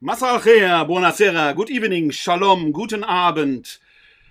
[0.00, 3.80] Masal khair, buonasera, good evening, shalom, guten Abend,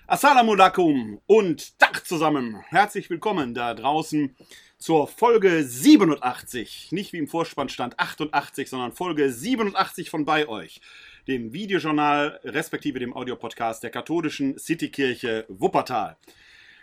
[0.08, 2.64] assalamu alaikum und Tag zusammen.
[2.70, 4.34] Herzlich willkommen da draußen
[4.78, 6.94] zur Folge 87.
[6.94, 10.80] Nicht wie im Vorspann stand 88, sondern Folge 87 von bei euch,
[11.28, 16.16] dem Videojournal respektive dem Audiopodcast der katholischen Citykirche Wuppertal.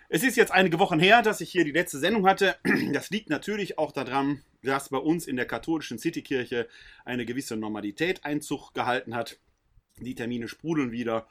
[0.09, 2.57] Es ist jetzt einige Wochen her, dass ich hier die letzte Sendung hatte.
[2.93, 6.69] Das liegt natürlich auch daran, dass bei uns in der katholischen Citykirche
[7.05, 9.39] eine gewisse Normalität Einzug gehalten hat.
[9.99, 11.27] Die Termine sprudeln wieder.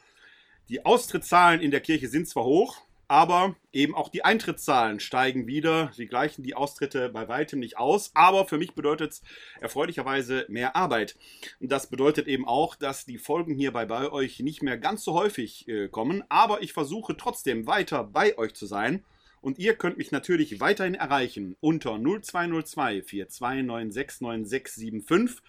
[0.69, 2.81] Die Austrittszahlen in der Kirche sind zwar hoch,
[3.13, 5.91] aber eben auch die Eintrittszahlen steigen wieder.
[5.93, 9.21] Sie gleichen die Austritte bei weitem nicht aus, aber für mich bedeutet es
[9.61, 11.15] erfreulicherweise mehr Arbeit.
[11.59, 15.03] Und das bedeutet eben auch, dass die Folgen hier bei, bei euch nicht mehr ganz
[15.03, 19.03] so häufig äh, kommen, aber ich versuche trotzdem weiter bei euch zu sein.
[19.41, 25.43] Und ihr könnt mich natürlich weiterhin erreichen unter 0202 42969675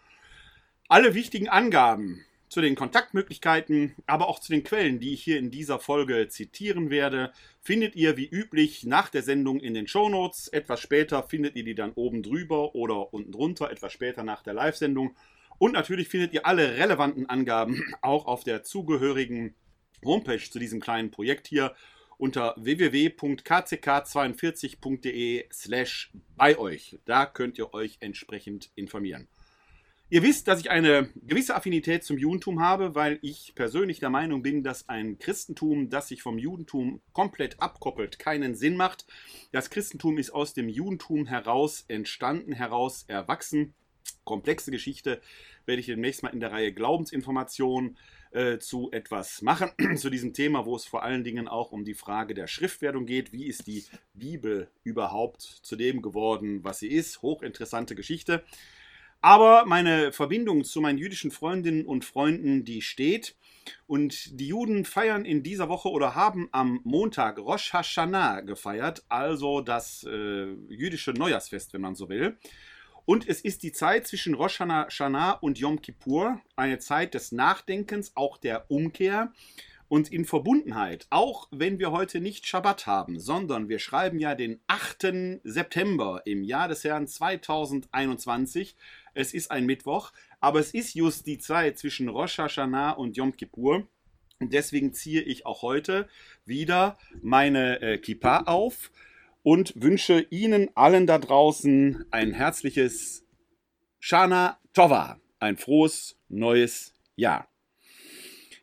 [0.88, 5.50] Alle wichtigen Angaben zu den Kontaktmöglichkeiten, aber auch zu den Quellen, die ich hier in
[5.50, 10.48] dieser Folge zitieren werde, findet ihr wie üblich nach der Sendung in den Shownotes.
[10.48, 14.52] Etwas später findet ihr die dann oben drüber oder unten drunter, etwas später nach der
[14.52, 15.16] Live-Sendung.
[15.56, 19.54] Und natürlich findet ihr alle relevanten Angaben auch auf der zugehörigen
[20.04, 21.74] Homepage zu diesem kleinen Projekt hier
[22.18, 26.98] unter www.kck42.de slash bei euch.
[27.06, 29.26] Da könnt ihr euch entsprechend informieren.
[30.12, 34.42] Ihr wisst, dass ich eine gewisse Affinität zum Judentum habe, weil ich persönlich der Meinung
[34.42, 39.06] bin, dass ein Christentum, das sich vom Judentum komplett abkoppelt, keinen Sinn macht.
[39.52, 43.72] Das Christentum ist aus dem Judentum heraus entstanden, heraus erwachsen.
[44.24, 45.22] Komplexe Geschichte
[45.64, 47.96] werde ich demnächst mal in der Reihe Glaubensinformation
[48.32, 51.94] äh, zu etwas machen, zu diesem Thema, wo es vor allen Dingen auch um die
[51.94, 53.32] Frage der Schriftwerdung geht.
[53.32, 57.22] Wie ist die Bibel überhaupt zu dem geworden, was sie ist?
[57.22, 58.44] Hochinteressante Geschichte.
[59.22, 63.36] Aber meine Verbindung zu meinen jüdischen Freundinnen und Freunden, die steht.
[63.86, 69.60] Und die Juden feiern in dieser Woche oder haben am Montag Rosh Hashanah gefeiert, also
[69.60, 72.36] das äh, jüdische Neujahrsfest, wenn man so will.
[73.04, 78.12] Und es ist die Zeit zwischen Rosh Hashanah und Yom Kippur, eine Zeit des Nachdenkens,
[78.16, 79.32] auch der Umkehr
[79.92, 84.58] und in Verbundenheit, auch wenn wir heute nicht Schabbat haben, sondern wir schreiben ja den
[84.66, 85.40] 8.
[85.44, 88.74] September im Jahr des Herrn 2021,
[89.14, 93.36] es ist ein Mittwoch, aber es ist just die Zeit zwischen Rosh Hashanah und Yom
[93.36, 93.86] Kippur.
[94.40, 96.08] Und deswegen ziehe ich auch heute
[96.44, 98.90] wieder meine äh, Kippa auf
[99.42, 103.24] und wünsche Ihnen allen da draußen ein herzliches
[104.00, 107.48] Shana Tova, ein frohes neues Jahr.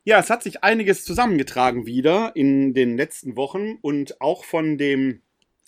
[0.03, 5.21] Ja, es hat sich einiges zusammengetragen wieder in den letzten Wochen und auch von dem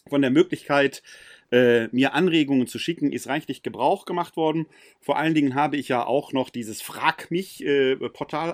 [0.10, 1.04] von der Möglichkeit,
[1.52, 4.68] äh, mir Anregungen zu schicken, ist reichlich Gebrauch gemacht worden.
[5.00, 7.98] Vor allen Dingen habe ich ja auch noch dieses Frag mich äh,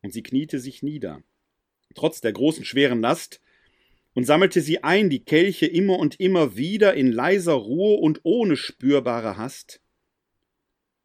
[0.02, 1.22] Und sie kniete sich nieder.
[1.94, 3.40] Trotz der großen schweren Last
[4.14, 8.56] und sammelte sie ein, die Kelche immer und immer wieder in leiser Ruhe und ohne
[8.56, 9.80] spürbare Hast.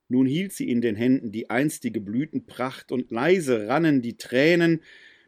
[0.10, 4.82] Nun hielt sie in den Händen die einstige Blütenpracht, und leise rannen die Tränen,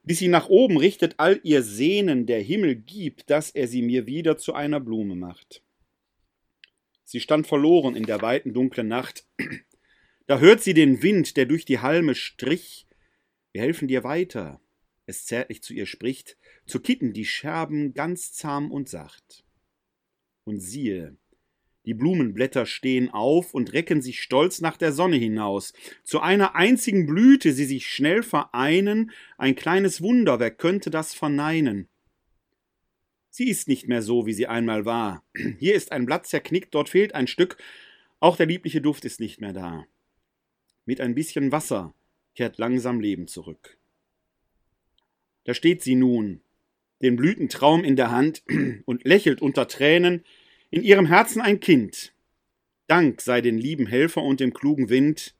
[0.03, 4.07] bis sie nach oben richtet all ihr Sehnen, der Himmel gibt, dass er sie mir
[4.07, 5.61] wieder zu einer Blume macht.
[7.03, 9.25] Sie stand verloren in der weiten dunklen Nacht.
[10.27, 12.85] Da hört sie den Wind, der durch die Halme strich.
[13.51, 14.61] Wir helfen dir weiter,
[15.09, 19.43] es zärtlich zu ihr spricht, zu kitten die Scherben ganz zahm und sacht.
[20.45, 21.17] Und siehe,
[21.85, 25.73] die Blumenblätter stehen auf und recken sich stolz nach der Sonne hinaus.
[26.03, 31.87] Zu einer einzigen Blüte sie sich schnell vereinen, ein kleines Wunder, wer könnte das verneinen?
[33.31, 35.23] Sie ist nicht mehr so, wie sie einmal war.
[35.59, 37.57] Hier ist ein Blatt zerknickt, dort fehlt ein Stück,
[38.19, 39.85] auch der liebliche Duft ist nicht mehr da.
[40.85, 41.95] Mit ein bisschen Wasser
[42.35, 43.78] kehrt langsam Leben zurück.
[45.43, 46.41] Da steht sie nun,
[47.01, 48.43] den Blütentraum in der Hand
[48.85, 50.23] und lächelt unter Tränen,
[50.69, 52.13] in ihrem Herzen ein Kind.
[52.87, 55.35] Dank sei den lieben Helfer und dem klugen Wind,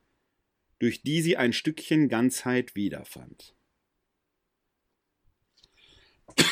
[0.80, 3.56] durch die sie ein Stückchen Ganzheit wiederfand.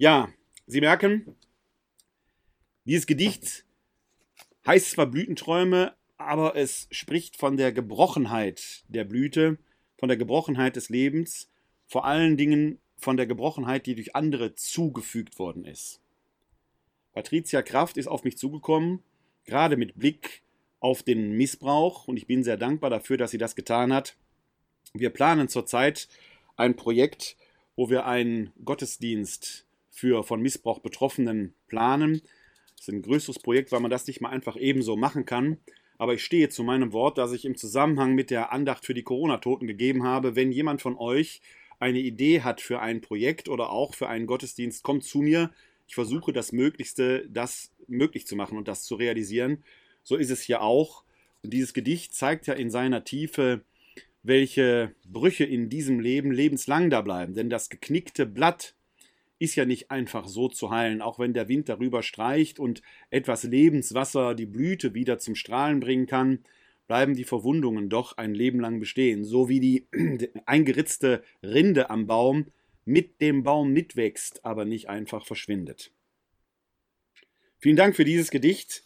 [0.00, 0.32] Ja,
[0.70, 1.34] Sie merken,
[2.84, 3.64] dieses Gedicht
[4.66, 9.58] heißt zwar Blütenträume, aber es spricht von der Gebrochenheit der Blüte,
[9.98, 11.50] von der Gebrochenheit des Lebens,
[11.86, 16.00] vor allen Dingen von der Gebrochenheit, die durch andere zugefügt worden ist.
[17.12, 19.02] Patricia Kraft ist auf mich zugekommen,
[19.44, 20.42] gerade mit Blick
[20.80, 24.16] auf den Missbrauch, und ich bin sehr dankbar dafür, dass sie das getan hat.
[24.94, 26.08] Wir planen zurzeit
[26.56, 27.36] ein Projekt,
[27.76, 32.22] wo wir einen Gottesdienst für von Missbrauch Betroffenen planen.
[32.76, 35.58] Das ist ein größeres Projekt, weil man das nicht mal einfach ebenso machen kann.
[35.98, 39.02] Aber ich stehe zu meinem Wort, das ich im Zusammenhang mit der Andacht für die
[39.02, 40.36] Corona-Toten gegeben habe.
[40.36, 41.42] Wenn jemand von euch
[41.80, 45.50] eine Idee hat für ein Projekt oder auch für einen Gottesdienst, kommt zu mir.
[45.86, 49.64] Ich versuche das Möglichste, das möglich zu machen und das zu realisieren.
[50.02, 51.04] So ist es hier auch.
[51.42, 53.62] Und dieses Gedicht zeigt ja in seiner Tiefe,
[54.22, 57.34] welche Brüche in diesem Leben lebenslang da bleiben.
[57.34, 58.74] Denn das geknickte Blatt
[59.38, 63.44] ist ja nicht einfach so zu heilen, auch wenn der Wind darüber streicht und etwas
[63.44, 66.40] Lebenswasser die Blüte wieder zum Strahlen bringen kann,
[66.88, 69.86] bleiben die Verwundungen doch ein Leben lang bestehen, so wie die
[70.46, 72.46] eingeritzte Rinde am Baum
[72.84, 75.92] mit dem Baum mitwächst, aber nicht einfach verschwindet.
[77.58, 78.84] Vielen Dank für dieses Gedicht.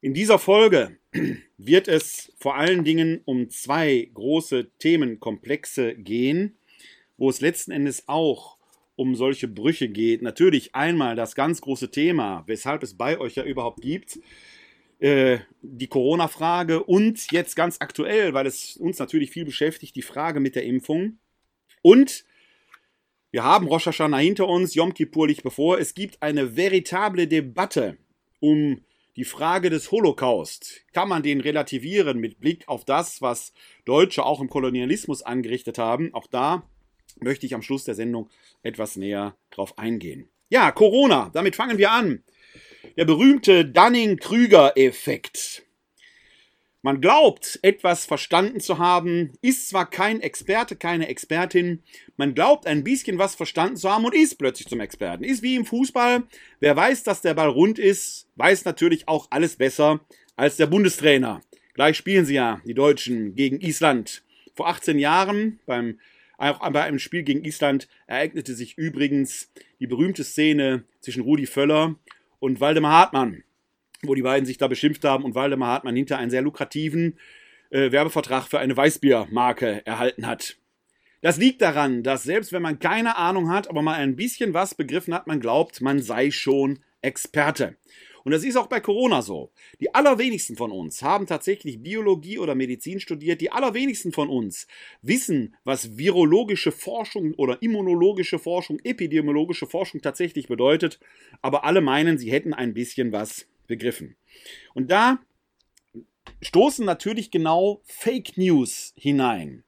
[0.00, 0.96] In dieser Folge
[1.58, 6.56] wird es vor allen Dingen um zwei große Themenkomplexe gehen,
[7.16, 8.58] wo es letzten Endes auch
[8.96, 10.22] um solche Brüche geht.
[10.22, 14.18] Natürlich einmal das ganz große Thema, weshalb es bei euch ja überhaupt gibt,
[14.98, 20.40] äh, die Corona-Frage und jetzt ganz aktuell, weil es uns natürlich viel beschäftigt, die Frage
[20.40, 21.18] mit der Impfung.
[21.82, 22.24] Und
[23.30, 25.78] wir haben Rosh Hashanah hinter uns, Yom Kippur liegt bevor.
[25.78, 27.96] Es gibt eine veritable Debatte
[28.40, 28.82] um
[29.16, 30.82] die Frage des Holocaust.
[30.92, 33.52] Kann man den relativieren mit Blick auf das, was
[33.84, 36.14] Deutsche auch im Kolonialismus angerichtet haben?
[36.14, 36.68] Auch da
[37.20, 38.28] möchte ich am Schluss der Sendung
[38.62, 40.28] etwas näher drauf eingehen.
[40.48, 42.22] Ja, Corona, damit fangen wir an.
[42.96, 45.62] Der berühmte Dunning-Krüger-Effekt.
[46.84, 51.80] Man glaubt, etwas verstanden zu haben, ist zwar kein Experte, keine Expertin,
[52.16, 55.22] man glaubt ein bisschen was verstanden zu haben und ist plötzlich zum Experten.
[55.22, 56.24] Ist wie im Fußball,
[56.58, 60.00] wer weiß, dass der Ball rund ist, weiß natürlich auch alles besser
[60.34, 61.40] als der Bundestrainer.
[61.74, 64.24] Gleich spielen sie ja, die Deutschen, gegen Island.
[64.54, 66.00] Vor 18 Jahren beim
[66.38, 71.96] auch bei einem Spiel gegen Island ereignete sich übrigens die berühmte Szene zwischen Rudi Völler
[72.40, 73.44] und Waldemar Hartmann,
[74.02, 77.18] wo die beiden sich da beschimpft haben und Waldemar Hartmann hinter einen sehr lukrativen
[77.70, 80.56] äh, Werbevertrag für eine Weißbiermarke erhalten hat.
[81.20, 84.74] Das liegt daran, dass selbst wenn man keine Ahnung hat, aber mal ein bisschen was
[84.74, 87.76] begriffen hat, man glaubt, man sei schon Experte.
[88.24, 89.50] Und das ist auch bei Corona so.
[89.80, 93.40] Die allerwenigsten von uns haben tatsächlich Biologie oder Medizin studiert.
[93.40, 94.66] Die allerwenigsten von uns
[95.02, 101.00] wissen, was virologische Forschung oder immunologische Forschung, epidemiologische Forschung tatsächlich bedeutet.
[101.40, 104.16] Aber alle meinen, sie hätten ein bisschen was begriffen.
[104.74, 105.18] Und da
[106.40, 109.64] stoßen natürlich genau Fake News hinein.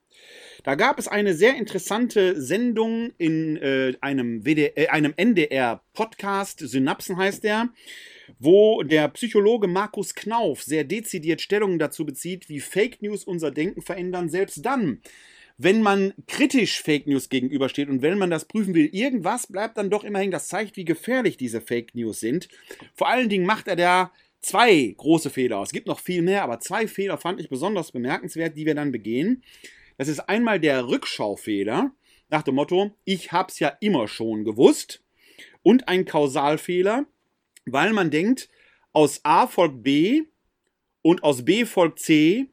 [0.62, 7.44] Da gab es eine sehr interessante Sendung in äh, einem, äh, einem NDR-Podcast, Synapsen heißt
[7.44, 7.68] der
[8.38, 13.82] wo der Psychologe Markus Knauf sehr dezidiert Stellung dazu bezieht, wie Fake News unser Denken
[13.82, 15.00] verändern, selbst dann,
[15.56, 19.90] wenn man kritisch Fake News gegenübersteht und wenn man das prüfen will, irgendwas bleibt dann
[19.90, 22.48] doch immerhin, das zeigt, wie gefährlich diese Fake News sind.
[22.94, 25.62] Vor allen Dingen macht er da zwei große Fehler.
[25.62, 28.92] Es gibt noch viel mehr, aber zwei Fehler fand ich besonders bemerkenswert, die wir dann
[28.92, 29.42] begehen.
[29.96, 31.92] Das ist einmal der Rückschaufehler
[32.30, 35.02] nach dem Motto, ich hab's ja immer schon gewusst.
[35.62, 37.06] Und ein Kausalfehler,
[37.66, 38.48] weil man denkt,
[38.92, 40.22] aus A folgt B
[41.02, 42.46] und aus B folgt C,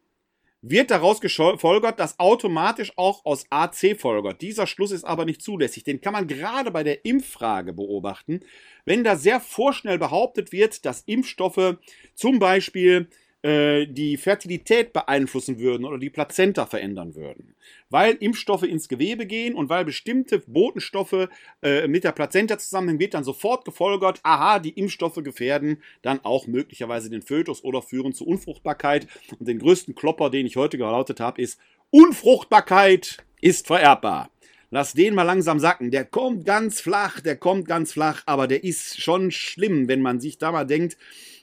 [0.62, 4.42] wird daraus gefolgert, dass automatisch auch aus A C folgert.
[4.42, 5.84] Dieser Schluss ist aber nicht zulässig.
[5.84, 8.42] Den kann man gerade bei der Impffrage beobachten,
[8.86, 11.78] wenn da sehr vorschnell behauptet wird, dass Impfstoffe
[12.14, 13.10] zum Beispiel
[13.44, 17.56] äh, die Fertilität beeinflussen würden oder die Plazenta verändern würden.
[17.90, 21.28] Weil Impfstoffe ins Gewebe gehen und weil bestimmte Botenstoffe
[21.64, 26.48] äh, mit der Plazenta zusammenhängen, wird dann sofort gefolgert, aha, die Impfstoffe gefährden dann auch
[26.48, 29.08] möglicherweise den Fötus oder führen zu Unfruchtbarkeit.
[29.40, 34.30] Und den größten Klopper, den ich heute gelautet habe, ist Unfruchtbarkeit ist vererbbar.
[34.70, 35.92] Lass den mal langsam sacken.
[35.92, 40.22] Der kommt ganz flach, der kommt ganz flach, aber der ist schon schlimm, wenn man
[40.22, 40.96] sich da mal denkt,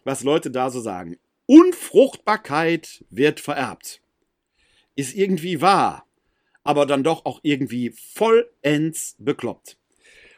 [0.05, 1.19] was Leute da so sagen.
[1.50, 4.02] Unfruchtbarkeit wird vererbt.
[4.97, 6.07] Ist irgendwie wahr,
[6.62, 9.78] aber dann doch auch irgendwie vollends bekloppt.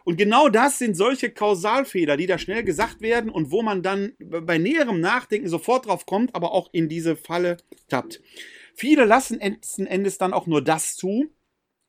[0.05, 4.13] Und genau das sind solche Kausalfehler, die da schnell gesagt werden und wo man dann
[4.21, 7.57] bei näherem Nachdenken sofort drauf kommt, aber auch in diese Falle
[7.89, 8.23] tappt.
[8.77, 11.29] Viele lassen letzten Endes dann auch nur das zu,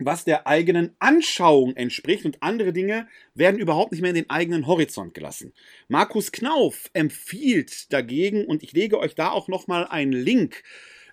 [0.05, 4.67] was der eigenen Anschauung entspricht und andere Dinge werden überhaupt nicht mehr in den eigenen
[4.67, 5.53] Horizont gelassen.
[5.88, 10.63] Markus Knauf empfiehlt dagegen und ich lege euch da auch noch mal einen Link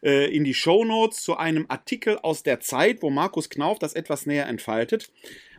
[0.03, 3.95] äh, in die Show Notes zu einem Artikel aus der Zeit, wo Markus Knauf das
[3.95, 5.11] etwas näher entfaltet.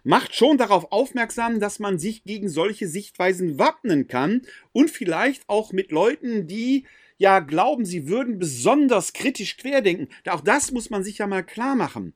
[0.03, 5.73] Macht schon darauf aufmerksam, dass man sich gegen solche Sichtweisen wappnen kann und vielleicht auch
[5.73, 6.85] mit Leuten, die
[7.17, 10.07] ja glauben, sie würden besonders kritisch querdenken.
[10.27, 12.13] Auch das muss man sich ja mal klar machen.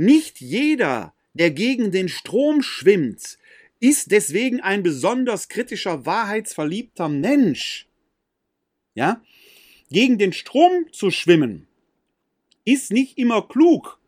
[0.00, 3.36] Nicht jeder, der gegen den Strom schwimmt,
[3.80, 7.88] ist deswegen ein besonders kritischer, wahrheitsverliebter Mensch.
[8.94, 9.20] Ja?
[9.90, 11.66] Gegen den Strom zu schwimmen
[12.64, 13.98] ist nicht immer klug.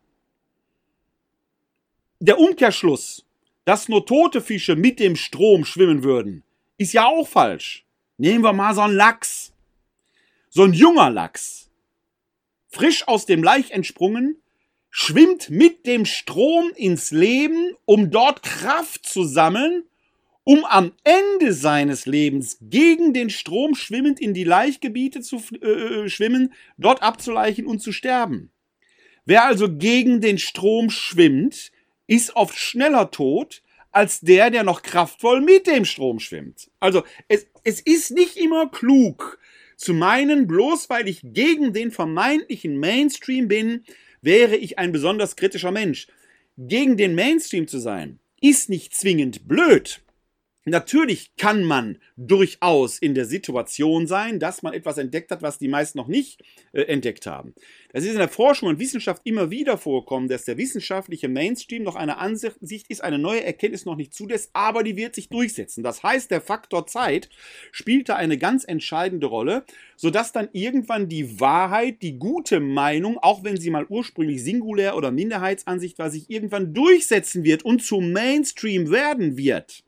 [2.21, 3.25] Der Umkehrschluss,
[3.65, 6.45] dass nur tote Fische mit dem Strom schwimmen würden,
[6.77, 7.85] ist ja auch falsch.
[8.15, 9.51] Nehmen wir mal so einen Lachs.
[10.49, 11.69] So ein junger Lachs.
[12.69, 14.41] Frisch aus dem Laich entsprungen,
[14.91, 19.85] schwimmt mit dem Strom ins Leben, um dort Kraft zu sammeln,
[20.43, 26.53] um am Ende seines Lebens gegen den Strom schwimmend in die Laichgebiete zu äh, schwimmen,
[26.77, 28.51] dort abzuleichen und zu sterben.
[29.25, 31.71] Wer also gegen den Strom schwimmt,
[32.07, 36.69] ist oft schneller tot als der, der noch kraftvoll mit dem Strom schwimmt.
[36.79, 39.37] Also es, es ist nicht immer klug
[39.75, 43.83] zu meinen, bloß weil ich gegen den vermeintlichen Mainstream bin,
[44.21, 46.07] wäre ich ein besonders kritischer Mensch.
[46.57, 50.01] Gegen den Mainstream zu sein, ist nicht zwingend blöd.
[50.65, 55.67] Natürlich kann man durchaus in der Situation sein, dass man etwas entdeckt hat, was die
[55.67, 57.55] meisten noch nicht äh, entdeckt haben.
[57.93, 61.95] Das ist in der Forschung und Wissenschaft immer wieder vorkommen, dass der wissenschaftliche Mainstream noch
[61.95, 65.83] eine Ansicht ist, eine neue Erkenntnis noch nicht zulässt, aber die wird sich durchsetzen.
[65.83, 67.29] Das heißt, der Faktor Zeit
[67.71, 69.65] spielt da eine ganz entscheidende Rolle,
[69.95, 75.09] sodass dann irgendwann die Wahrheit, die gute Meinung, auch wenn sie mal ursprünglich singulär oder
[75.09, 79.83] Minderheitsansicht war, sich irgendwann durchsetzen wird und zum Mainstream werden wird.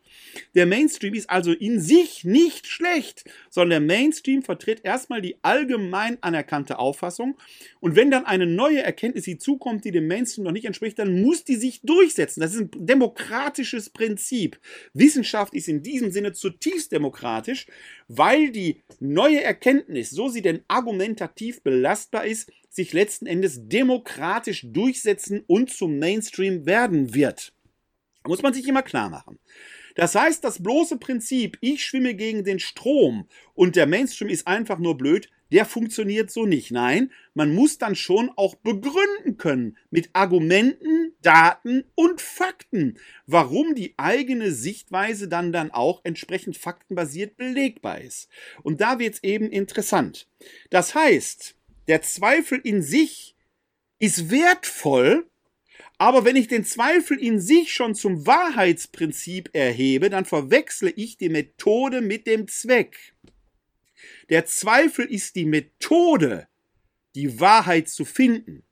[0.56, 6.18] Der Mainstream ist also in sich nicht schlecht, sondern der Mainstream vertritt erstmal die allgemein
[6.22, 7.38] anerkannte Auffassung.
[7.80, 11.44] Und wenn dann eine neue Erkenntnis hinzukommt, die dem Mainstream noch nicht entspricht, dann muss
[11.44, 12.42] die sich durchsetzen.
[12.42, 14.60] Das ist ein demokratisches Prinzip.
[14.94, 17.68] Wissenschaft ist in diesem Sinne zutiefst demokratisch,
[18.08, 25.44] weil die neue Erkenntnis, so sie denn argumentativ belastbar ist, sich letzten Endes demokratisch durchsetzen
[25.46, 27.54] und zum Mainstream werden wird.
[28.26, 29.40] Muss man sich immer klar machen.
[29.96, 34.80] Das heißt, das bloße Prinzip, ich schwimme gegen den Strom und der Mainstream ist einfach
[34.80, 36.72] nur blöd, der funktioniert so nicht.
[36.72, 42.98] Nein, man muss dann schon auch begründen können mit Argumenten, Daten und Fakten,
[43.28, 48.30] warum die eigene Sichtweise dann dann auch entsprechend faktenbasiert belegbar ist.
[48.64, 50.28] Und da wird es eben interessant.
[50.72, 51.56] Das heißt,
[51.88, 53.36] der Zweifel in sich
[54.00, 55.30] ist wertvoll,
[55.98, 61.30] aber wenn ich den Zweifel in sich schon zum Wahrheitsprinzip erhebe, dann verwechsle ich die
[61.30, 63.14] Methode mit dem Zweck.
[64.30, 66.48] Der Zweifel ist die Methode,
[67.16, 68.64] die Wahrheit zu finden.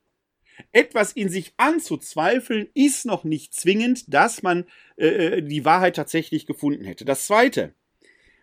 [0.72, 4.66] Etwas in sich anzuzweifeln ist noch nicht zwingend, dass man
[4.98, 7.06] äh, äh die Wahrheit tatsächlich gefunden hätte.
[7.06, 7.74] Das Zweite,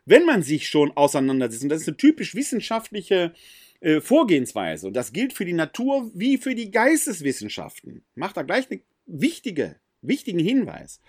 [0.05, 3.35] wenn man sich schon auseinandersetzt, und das ist eine typisch wissenschaftliche
[3.81, 4.89] äh, Vorgehensweise.
[4.89, 8.05] Und das gilt für die Natur wie für die Geisteswissenschaften.
[8.15, 11.01] Macht da gleich einen wichtige, wichtigen Hinweis.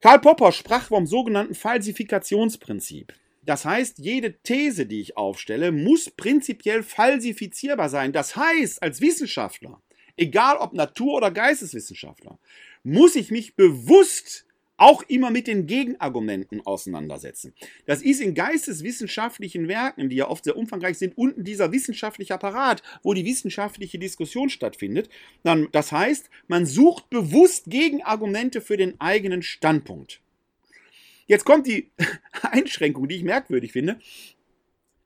[0.00, 3.14] Karl Popper sprach vom sogenannten Falsifikationsprinzip.
[3.42, 8.12] Das heißt, jede These, die ich aufstelle, muss prinzipiell falsifizierbar sein.
[8.12, 9.82] Das heißt, als Wissenschaftler,
[10.16, 12.38] egal ob Natur- oder Geisteswissenschaftler,
[12.82, 14.45] muss ich mich bewusst
[14.76, 17.54] auch immer mit den Gegenargumenten auseinandersetzen.
[17.86, 22.82] Das ist in geisteswissenschaftlichen Werken, die ja oft sehr umfangreich sind, unten dieser wissenschaftliche Apparat,
[23.02, 25.08] wo die wissenschaftliche Diskussion stattfindet.
[25.42, 30.20] Dann, das heißt, man sucht bewusst Gegenargumente für den eigenen Standpunkt.
[31.26, 31.90] Jetzt kommt die
[32.42, 33.98] Einschränkung, die ich merkwürdig finde.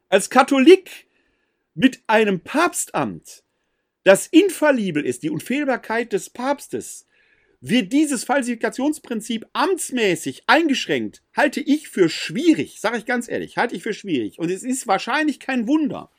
[0.08, 1.06] Als Katholik
[1.74, 3.44] mit einem Papstamt,
[4.02, 7.06] das infallibel ist, die Unfehlbarkeit des Papstes,
[7.60, 13.82] wird dieses Falsifikationsprinzip amtsmäßig eingeschränkt, halte ich für schwierig, sage ich ganz ehrlich, halte ich
[13.82, 14.38] für schwierig.
[14.38, 16.10] Und es ist wahrscheinlich kein Wunder,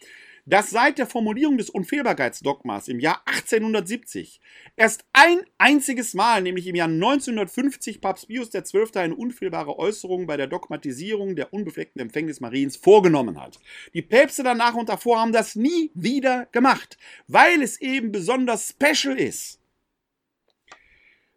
[0.45, 4.41] dass seit der Formulierung des Unfehlbarkeitsdogmas im Jahr 1870
[4.75, 8.88] erst ein einziges Mal, nämlich im Jahr 1950, Papst Pius XII.
[8.95, 13.60] eine unfehlbare Äußerung bei der Dogmatisierung der unbefleckten Empfängnis Mariens vorgenommen hat.
[13.93, 19.17] Die Päpste danach und davor haben das nie wieder gemacht, weil es eben besonders special
[19.17, 19.61] ist.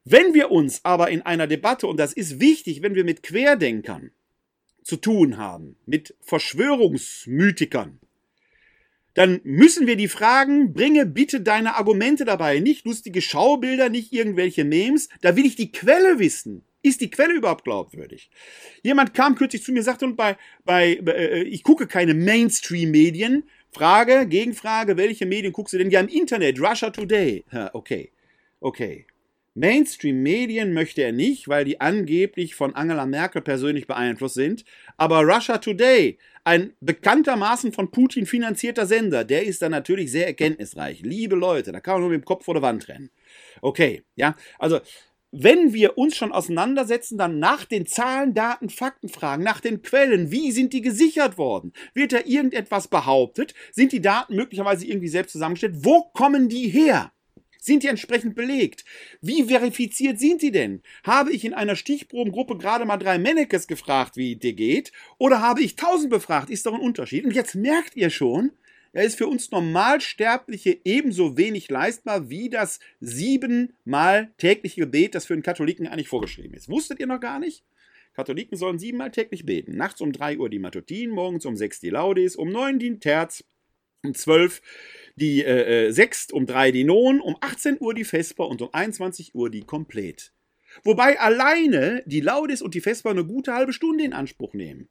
[0.04, 4.10] Wenn wir uns aber in einer Debatte, und das ist wichtig, wenn wir mit Querdenkern
[4.82, 7.98] zu tun haben, mit Verschwörungsmythikern,
[9.14, 14.64] dann müssen wir die fragen, bringe bitte deine Argumente dabei, nicht lustige Schaubilder, nicht irgendwelche
[14.64, 16.64] Memes, da will ich die Quelle wissen.
[16.82, 18.28] Ist die Quelle überhaupt glaubwürdig?
[18.82, 23.44] Jemand kam kürzlich zu mir, sagte, und bei, bei, äh, ich gucke keine Mainstream-Medien.
[23.72, 25.90] Frage, Gegenfrage, welche Medien guckst du denn?
[25.90, 27.44] Ja, im Internet, Russia Today.
[27.52, 28.12] Ha, okay,
[28.60, 29.06] okay.
[29.54, 34.64] Mainstream-Medien möchte er nicht, weil die angeblich von Angela Merkel persönlich beeinflusst sind.
[34.96, 41.02] Aber Russia Today, ein bekanntermaßen von Putin finanzierter Sender, der ist dann natürlich sehr erkenntnisreich.
[41.02, 43.10] Liebe Leute, da kann man nur mit dem Kopf vor der Wand rennen.
[43.62, 44.80] Okay, ja, also
[45.36, 50.30] wenn wir uns schon auseinandersetzen, dann nach den Zahlen, Daten, Fakten fragen, nach den Quellen,
[50.30, 51.72] wie sind die gesichert worden?
[51.92, 53.52] Wird da irgendetwas behauptet?
[53.72, 55.76] Sind die Daten möglicherweise irgendwie selbst zusammengestellt?
[55.78, 57.13] Wo kommen die her?
[57.64, 58.84] Sind die entsprechend belegt?
[59.22, 60.82] Wie verifiziert sind die denn?
[61.02, 64.92] Habe ich in einer Stichprobengruppe gerade mal drei Mannekes gefragt, wie der geht?
[65.16, 66.50] Oder habe ich tausend befragt?
[66.50, 67.24] Ist doch ein Unterschied.
[67.24, 68.52] Und jetzt merkt ihr schon,
[68.92, 75.32] er ist für uns Normalsterbliche ebenso wenig leistbar wie das siebenmal tägliche Gebet, das für
[75.32, 76.68] einen Katholiken eigentlich vorgeschrieben ist.
[76.68, 77.64] Wusstet ihr noch gar nicht?
[78.12, 79.74] Katholiken sollen siebenmal täglich beten.
[79.74, 83.42] Nachts um drei Uhr die Matutin, morgens um sechs die Laudes, um neun die Terz,
[84.04, 84.60] um zwölf
[85.16, 88.72] die äh, äh, Sext, um 3 die Non, um 18 Uhr die Vesper und um
[88.72, 90.32] 21 Uhr die Komplett.
[90.82, 94.88] Wobei alleine die Laudes und die Vesper eine gute halbe Stunde in Anspruch nehmen.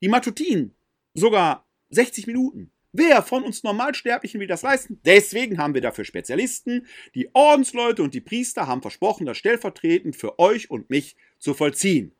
[0.00, 0.74] Die Matutin
[1.14, 2.70] sogar 60 Minuten.
[2.92, 5.00] Wer von uns Normalsterblichen will das leisten?
[5.04, 6.86] Deswegen haben wir dafür Spezialisten.
[7.14, 12.14] Die Ordensleute und die Priester haben versprochen, das stellvertretend für euch und mich zu vollziehen.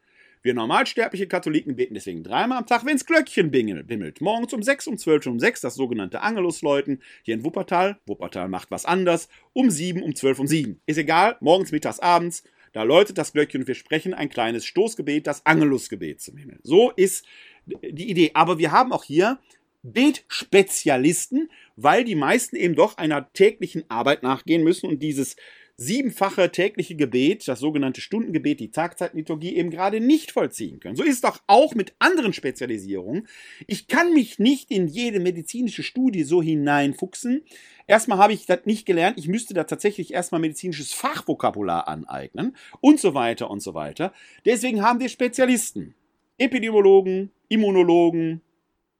[0.44, 4.20] Wir normalsterbliche Katholiken beten deswegen dreimal am Tag, wenns Glöckchen bimmelt.
[4.20, 7.00] Morgens um 6, um 12 um 6, das sogenannte Angelusläuten.
[7.22, 10.80] Hier in Wuppertal, Wuppertal macht was anders, um 7, um 12 um 7.
[10.84, 15.26] Ist egal, morgens, mittags, abends, da läutet das Glöckchen und wir sprechen ein kleines Stoßgebet,
[15.26, 16.58] das Angelusgebet zum Himmel.
[16.62, 17.24] So ist
[17.64, 18.32] die Idee.
[18.34, 19.38] Aber wir haben auch hier
[19.82, 25.36] Betspezialisten, weil die meisten eben doch einer täglichen Arbeit nachgehen müssen und dieses
[25.76, 30.96] siebenfache tägliche Gebet, das sogenannte Stundengebet, die Tagzeitliturgie eben gerade nicht vollziehen können.
[30.96, 33.26] So ist es doch auch mit anderen Spezialisierungen.
[33.66, 37.42] Ich kann mich nicht in jede medizinische Studie so hineinfuchsen.
[37.86, 39.18] Erstmal habe ich das nicht gelernt.
[39.18, 44.12] Ich müsste da tatsächlich erstmal medizinisches Fachvokabular aneignen und so weiter und so weiter.
[44.44, 45.94] Deswegen haben wir Spezialisten.
[46.38, 48.40] Epidemiologen, Immunologen,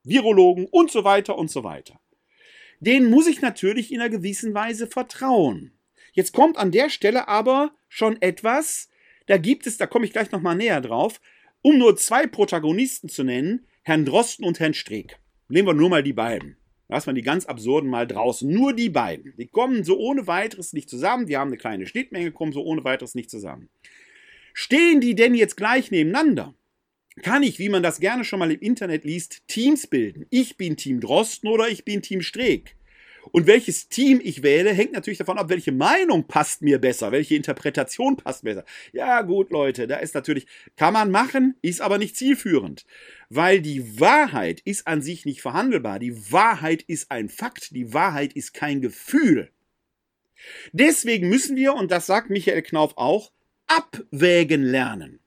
[0.03, 1.99] Virologen und so weiter und so weiter.
[2.79, 5.71] Denen muss ich natürlich in einer gewissen Weise vertrauen.
[6.15, 8.89] Jetzt kommt an der Stelle aber schon etwas,
[9.27, 11.19] da gibt es, da komme ich gleich nochmal näher drauf,
[11.61, 15.19] um nur zwei Protagonisten zu nennen, Herrn Drosten und Herrn Streeck.
[15.49, 16.57] Nehmen wir nur mal die beiden.
[16.87, 18.49] Lassen wir die ganz absurden mal draußen.
[18.49, 19.33] Nur die beiden.
[19.37, 21.25] Die kommen so ohne weiteres nicht zusammen.
[21.25, 23.69] Die haben eine kleine Schnittmenge, kommen so ohne weiteres nicht zusammen.
[24.53, 26.55] Stehen die denn jetzt gleich nebeneinander?
[27.23, 30.27] Kann ich, wie man das gerne schon mal im Internet liest, Teams bilden?
[30.29, 32.75] Ich bin Team Drosten oder ich bin Team Streeck.
[33.31, 37.35] Und welches Team ich wähle, hängt natürlich davon ab, welche Meinung passt mir besser, welche
[37.35, 38.65] Interpretation passt besser.
[38.93, 42.85] Ja, gut, Leute, da ist natürlich, kann man machen, ist aber nicht zielführend.
[43.29, 45.99] Weil die Wahrheit ist an sich nicht verhandelbar.
[45.99, 47.75] Die Wahrheit ist ein Fakt.
[47.75, 49.49] Die Wahrheit ist kein Gefühl.
[50.71, 53.31] Deswegen müssen wir, und das sagt Michael Knauf auch,
[53.67, 55.19] abwägen lernen.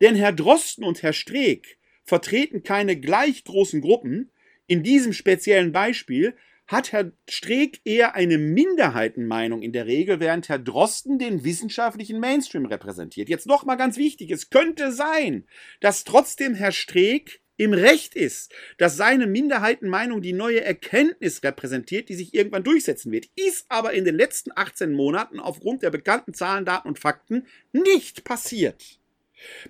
[0.00, 4.30] Denn Herr Drosten und Herr Streeck vertreten keine gleich großen Gruppen.
[4.66, 6.34] In diesem speziellen Beispiel
[6.66, 12.66] hat Herr Streeck eher eine Minderheitenmeinung in der Regel, während Herr Drosten den wissenschaftlichen Mainstream
[12.66, 13.28] repräsentiert.
[13.28, 15.46] Jetzt noch mal ganz wichtig, es könnte sein,
[15.80, 22.14] dass trotzdem Herr Streeck im Recht ist, dass seine Minderheitenmeinung die neue Erkenntnis repräsentiert, die
[22.14, 26.64] sich irgendwann durchsetzen wird, ist aber in den letzten 18 Monaten aufgrund der bekannten Zahlen,
[26.64, 29.01] Daten und Fakten nicht passiert.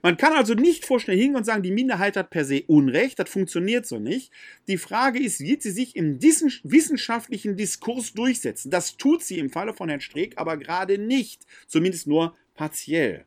[0.02, 3.30] Man kann also nicht vorschnell hingehen und sagen, die Minderheit hat per se Unrecht, das
[3.30, 4.32] funktioniert so nicht.
[4.68, 8.70] Die Frage ist, wird sie sich im wissenschaftlichen Diskurs durchsetzen?
[8.70, 13.24] Das tut sie im Falle von Herrn Streeck aber gerade nicht, zumindest nur partiell.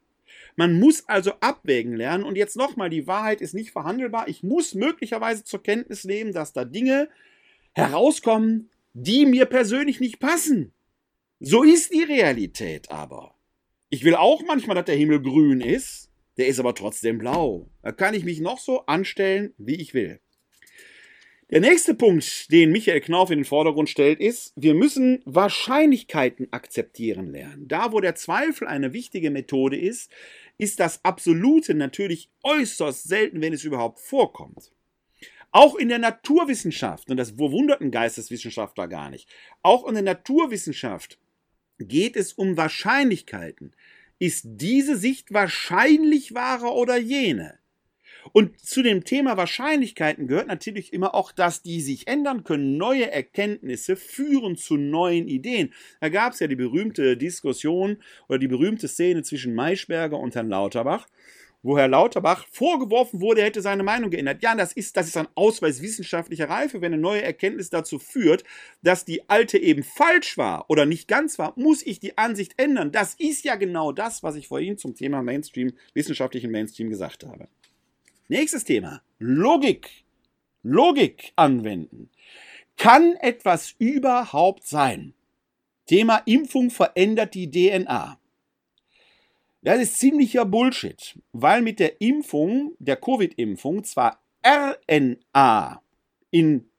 [0.55, 4.27] Man muss also abwägen lernen und jetzt nochmal, die Wahrheit ist nicht verhandelbar.
[4.27, 7.10] Ich muss möglicherweise zur Kenntnis nehmen, dass da Dinge
[7.73, 10.71] herauskommen, die mir persönlich nicht passen.
[11.41, 13.36] So ist die Realität aber.
[13.89, 17.69] Ich will auch manchmal, dass der Himmel grün ist, der ist aber trotzdem blau.
[17.82, 20.19] Da kann ich mich noch so anstellen, wie ich will.
[21.52, 27.28] Der nächste Punkt, den Michael Knauf in den Vordergrund stellt, ist, wir müssen Wahrscheinlichkeiten akzeptieren
[27.28, 27.67] lernen.
[27.67, 30.12] Da, wo der Zweifel eine wichtige Methode ist,
[30.58, 34.71] ist das Absolute natürlich äußerst selten, wenn es überhaupt vorkommt.
[35.52, 39.30] Auch in der Naturwissenschaft, und das verwundert ein Geisteswissenschaftler gar nicht,
[39.62, 41.19] auch in der Naturwissenschaft
[41.78, 43.76] geht es um Wahrscheinlichkeiten.
[44.19, 47.60] Ist diese Sicht wahrscheinlich wahrer oder jene?
[48.32, 52.78] Und zu dem Thema Wahrscheinlichkeiten gehört natürlich immer auch, dass die sich ändern können.
[52.78, 55.73] Neue Erkenntnisse führen zu neuen Ideen.
[56.01, 57.97] Da gab es ja die berühmte Diskussion
[58.28, 61.08] oder die berühmte Szene zwischen Maischberger und Herrn Lauterbach
[61.65, 64.43] wo Herr Lauterbach vorgeworfen wurde, er hätte seine Meinung geändert.
[64.43, 66.80] Ja, das ist, das ist ein Ausweis wissenschaftlicher Reife.
[66.80, 68.43] Wenn eine neue Erkenntnis dazu führt,
[68.84, 72.91] dass die alte eben falsch war oder nicht ganz war, muss ich die Ansicht ändern.
[72.91, 77.47] Das ist ja genau das, was ich vorhin zum Thema Mainstream, wissenschaftlichen Mainstream gesagt habe.
[78.28, 79.01] Nächstes Thema.
[79.17, 79.89] Logik.
[80.62, 82.12] Logik anwenden.
[82.78, 85.15] Kann etwas überhaupt sein?
[85.88, 88.19] Thema Impfung verändert die DNA.
[89.65, 95.82] Das ist ziemlicher Bullshit, weil mit der Impfung, der Covid-Impfung, zwar RNA
[96.30, 96.69] in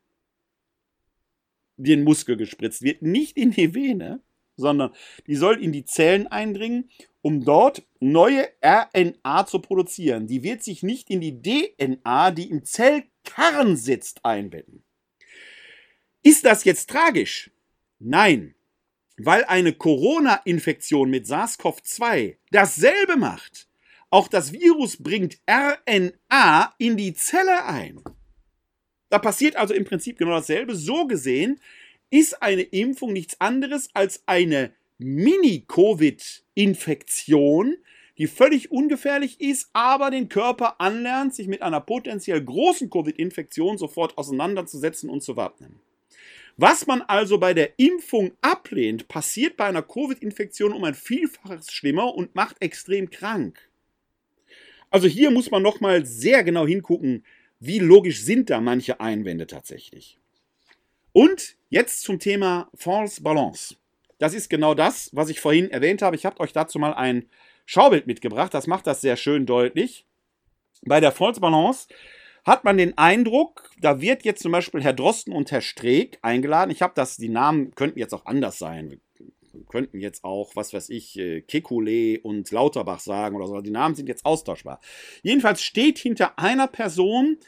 [1.76, 4.20] den Muskel gespritzt wird, nicht in die Vene,
[4.56, 4.92] sondern
[5.26, 6.88] die soll in die Zellen eindringen,
[7.22, 10.28] um dort neue RNA zu produzieren.
[10.28, 14.84] Die wird sich nicht in die DNA, die im Zellkern sitzt, einbetten.
[16.22, 17.50] Ist das jetzt tragisch?
[17.98, 18.54] Nein
[19.16, 23.68] weil eine Corona-Infektion mit SARS-CoV-2 dasselbe macht.
[24.10, 28.00] Auch das Virus bringt RNA in die Zelle ein.
[29.08, 30.74] Da passiert also im Prinzip genau dasselbe.
[30.74, 31.60] So gesehen
[32.10, 37.76] ist eine Impfung nichts anderes als eine Mini-Covid-Infektion,
[38.18, 44.16] die völlig ungefährlich ist, aber den Körper anlernt, sich mit einer potenziell großen Covid-Infektion sofort
[44.16, 45.80] auseinanderzusetzen und zu wappnen.
[46.58, 52.14] Was man also bei der Impfung ablehnt, passiert bei einer Covid-Infektion um ein Vielfaches schlimmer
[52.14, 53.68] und macht extrem krank.
[54.90, 57.26] Also hier muss man nochmal sehr genau hingucken,
[57.60, 60.18] wie logisch sind da manche Einwände tatsächlich.
[61.12, 63.76] Und jetzt zum Thema False Balance.
[64.18, 66.16] Das ist genau das, was ich vorhin erwähnt habe.
[66.16, 67.28] Ich habe euch dazu mal ein
[67.66, 68.54] Schaubild mitgebracht.
[68.54, 70.06] Das macht das sehr schön deutlich.
[70.82, 71.88] Bei der False Balance
[72.46, 76.70] hat man den Eindruck, da wird jetzt zum Beispiel Herr Drosten und Herr Streeck eingeladen.
[76.70, 79.00] Ich habe das, die Namen könnten jetzt auch anders sein.
[79.68, 83.60] Könnten jetzt auch, was weiß ich, äh, Kekulé und Lauterbach sagen oder so.
[83.62, 84.80] Die Namen sind jetzt austauschbar.
[85.22, 87.38] Jedenfalls steht hinter einer Person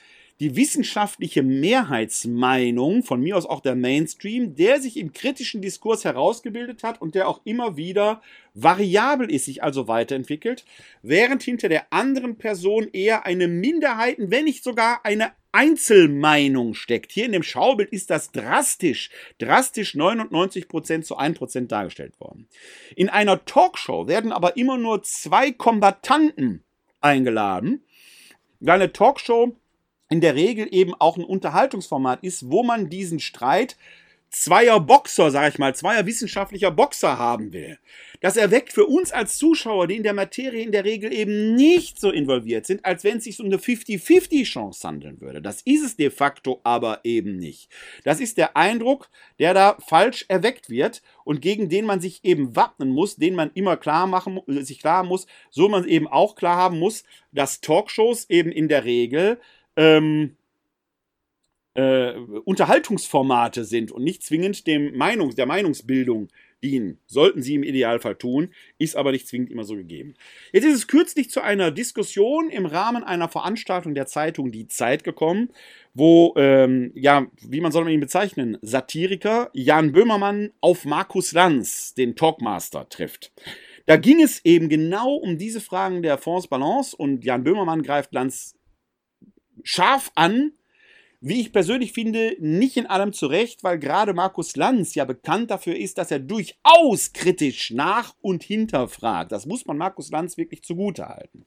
[0.40, 6.85] die wissenschaftliche Mehrheitsmeinung, von mir aus auch der Mainstream, der sich im kritischen Diskurs herausgebildet
[6.85, 8.22] hat und der auch immer wieder
[8.55, 10.64] variabel ist, sich also weiterentwickelt,
[11.03, 17.11] während hinter der anderen Person eher eine Minderheiten, wenn nicht sogar eine Einzelmeinung steckt.
[17.11, 22.46] Hier in dem Schaubild ist das drastisch, drastisch 99% zu 1% dargestellt worden.
[22.94, 26.62] In einer Talkshow werden aber immer nur zwei Kombattanten
[27.01, 27.83] eingeladen.
[28.64, 29.57] Eine Talkshow
[30.11, 33.77] in der Regel eben auch ein Unterhaltungsformat ist, wo man diesen Streit
[34.31, 37.79] zweier Boxer, sag ich mal, zweier wissenschaftlicher Boxer haben will.
[38.21, 42.01] Das erweckt für uns als Zuschauer, die in der Materie in der Regel eben nicht
[42.01, 45.40] so involviert sind, als wenn es sich um eine 50-50-Chance handeln würde.
[45.40, 47.71] Das ist es de facto aber eben nicht.
[48.05, 52.55] Das ist der Eindruck, der da falsch erweckt wird und gegen den man sich eben
[52.57, 56.57] wappnen muss, den man immer klar machen, sich klar muss, so man eben auch klar
[56.57, 59.38] haben muss, dass Talkshows eben in der Regel
[59.78, 60.36] ähm,
[61.74, 62.12] äh,
[62.44, 66.28] Unterhaltungsformate sind und nicht zwingend dem Meinungs-, der Meinungsbildung
[66.60, 66.98] dienen.
[67.06, 70.14] Sollten sie im Idealfall tun, ist aber nicht zwingend immer so gegeben.
[70.52, 75.04] Jetzt ist es kürzlich zu einer Diskussion im Rahmen einer Veranstaltung der Zeitung Die Zeit
[75.04, 75.50] gekommen,
[75.94, 81.94] wo, ähm, ja, wie man soll man ihn bezeichnen, Satiriker Jan Böhmermann auf Markus Lanz,
[81.94, 83.32] den Talkmaster, trifft.
[83.86, 88.12] Da ging es eben genau um diese Fragen der Fonds Balance und Jan Böhmermann greift
[88.12, 88.58] Lanz
[89.68, 90.52] scharf an.
[91.20, 95.74] Wie ich persönlich finde, nicht in allem zurecht, weil gerade Markus Lanz ja bekannt dafür
[95.74, 99.33] ist, dass er durchaus kritisch nach und hinterfragt.
[99.33, 101.44] Das muss man Markus Lanz wirklich zugutehalten.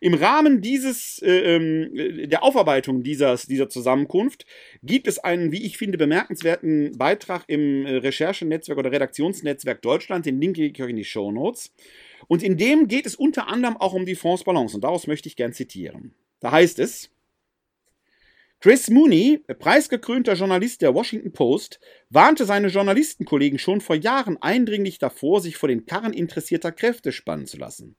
[0.00, 4.46] Im Rahmen dieses, äh, ähm, der Aufarbeitung dieses, dieser Zusammenkunft
[4.84, 10.24] gibt es einen, wie ich finde, bemerkenswerten Beitrag im äh, Recherchenetzwerk oder Redaktionsnetzwerk Deutschland.
[10.24, 11.74] Den Link gebe ich euch in die Show Notes.
[12.28, 14.76] Und in dem geht es unter anderem auch um die Fondsbalance.
[14.76, 16.14] Und daraus möchte ich gern zitieren.
[16.38, 17.10] Da heißt es,
[18.62, 25.40] Chris Mooney, preisgekrönter Journalist der Washington Post, warnte seine Journalistenkollegen schon vor Jahren eindringlich davor,
[25.40, 27.96] sich vor den Karren interessierter Kräfte spannen zu lassen.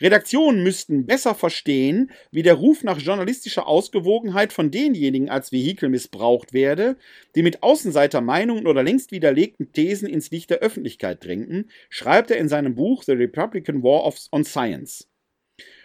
[0.00, 6.54] Redaktionen müssten besser verstehen, wie der Ruf nach journalistischer Ausgewogenheit von denjenigen als Vehikel missbraucht
[6.54, 6.96] werde,
[7.34, 12.48] die mit Außenseitermeinungen oder längst widerlegten Thesen ins Licht der Öffentlichkeit drängten, schreibt er in
[12.48, 15.10] seinem Buch The Republican War on Science.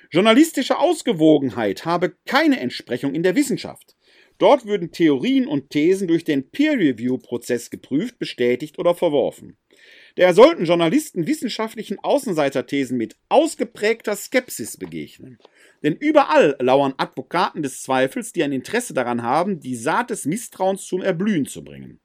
[0.09, 3.94] Journalistische Ausgewogenheit habe keine Entsprechung in der Wissenschaft.
[4.37, 9.57] Dort würden Theorien und Thesen durch den Peer-Review-Prozess geprüft, bestätigt oder verworfen.
[10.15, 15.37] Daher sollten Journalisten wissenschaftlichen Außenseiterthesen mit ausgeprägter Skepsis begegnen.
[15.83, 20.85] Denn überall lauern Advokaten des Zweifels, die ein Interesse daran haben, die Saat des Misstrauens
[20.85, 21.99] zum Erblühen zu bringen.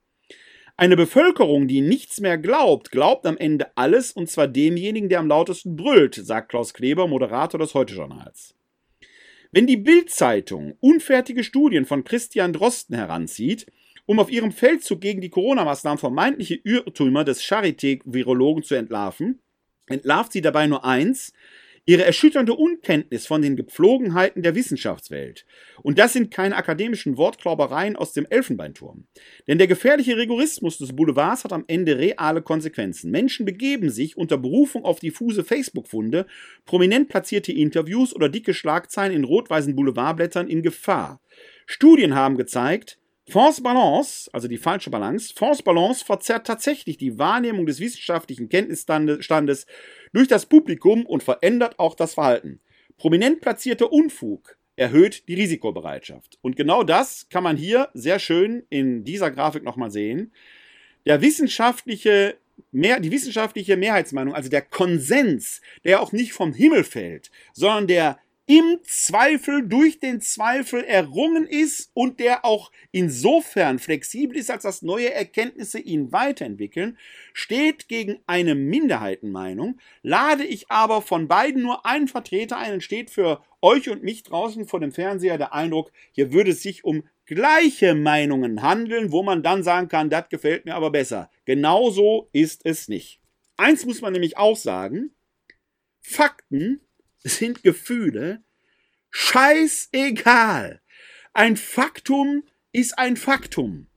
[0.76, 5.28] Eine Bevölkerung, die nichts mehr glaubt, glaubt am Ende alles, und zwar demjenigen, der am
[5.28, 8.54] lautesten brüllt, sagt Klaus Kleber, Moderator des Heute-Journals.
[9.52, 13.66] Wenn die Bild-Zeitung unfertige Studien von Christian Drosten heranzieht,
[14.06, 19.40] um auf ihrem Feldzug gegen die Corona-Maßnahmen vermeintliche Irrtümer des Charité-Virologen zu entlarven,
[19.86, 21.32] entlarvt sie dabei nur eins,
[21.86, 25.46] ihre erschütternde Unkenntnis von den Gepflogenheiten der Wissenschaftswelt.
[25.82, 29.06] Und das sind keine akademischen Wortklaubereien aus dem Elfenbeinturm.
[29.48, 33.10] Denn der gefährliche Rigorismus des Boulevards hat am Ende reale Konsequenzen.
[33.10, 36.26] Menschen begeben sich unter Berufung auf diffuse Facebook-Funde,
[36.64, 41.20] prominent platzierte Interviews oder dicke Schlagzeilen in rot-weißen Boulevardblättern in Gefahr.
[41.66, 42.98] Studien haben gezeigt,
[43.30, 49.66] Force Balance, also die falsche Balance, Force Balance verzerrt tatsächlich die Wahrnehmung des wissenschaftlichen Kenntnisstandes
[50.12, 52.60] durch das Publikum und verändert auch das Verhalten.
[52.96, 56.38] Prominent platzierter Unfug erhöht die Risikobereitschaft.
[56.42, 60.32] Und genau das kann man hier sehr schön in dieser Grafik nochmal sehen.
[61.06, 62.36] Der wissenschaftliche
[62.72, 68.18] Mehr, die wissenschaftliche Mehrheitsmeinung, also der Konsens, der auch nicht vom Himmel fällt, sondern der
[68.50, 74.82] im Zweifel durch den Zweifel errungen ist und der auch insofern flexibel ist, als dass
[74.82, 76.98] neue Erkenntnisse ihn weiterentwickeln,
[77.32, 79.78] steht gegen eine Minderheitenmeinung.
[80.02, 84.66] Lade ich aber von beiden nur einen Vertreter ein, entsteht für euch und mich draußen
[84.66, 89.44] vor dem Fernseher der Eindruck, hier würde es sich um gleiche Meinungen handeln, wo man
[89.44, 91.30] dann sagen kann, das gefällt mir aber besser.
[91.44, 93.20] Genauso ist es nicht.
[93.56, 95.12] Eins muss man nämlich auch sagen,
[96.00, 96.80] Fakten
[97.22, 98.42] sind Gefühle
[99.10, 100.80] scheißegal.
[101.32, 103.88] Ein Faktum ist ein Faktum.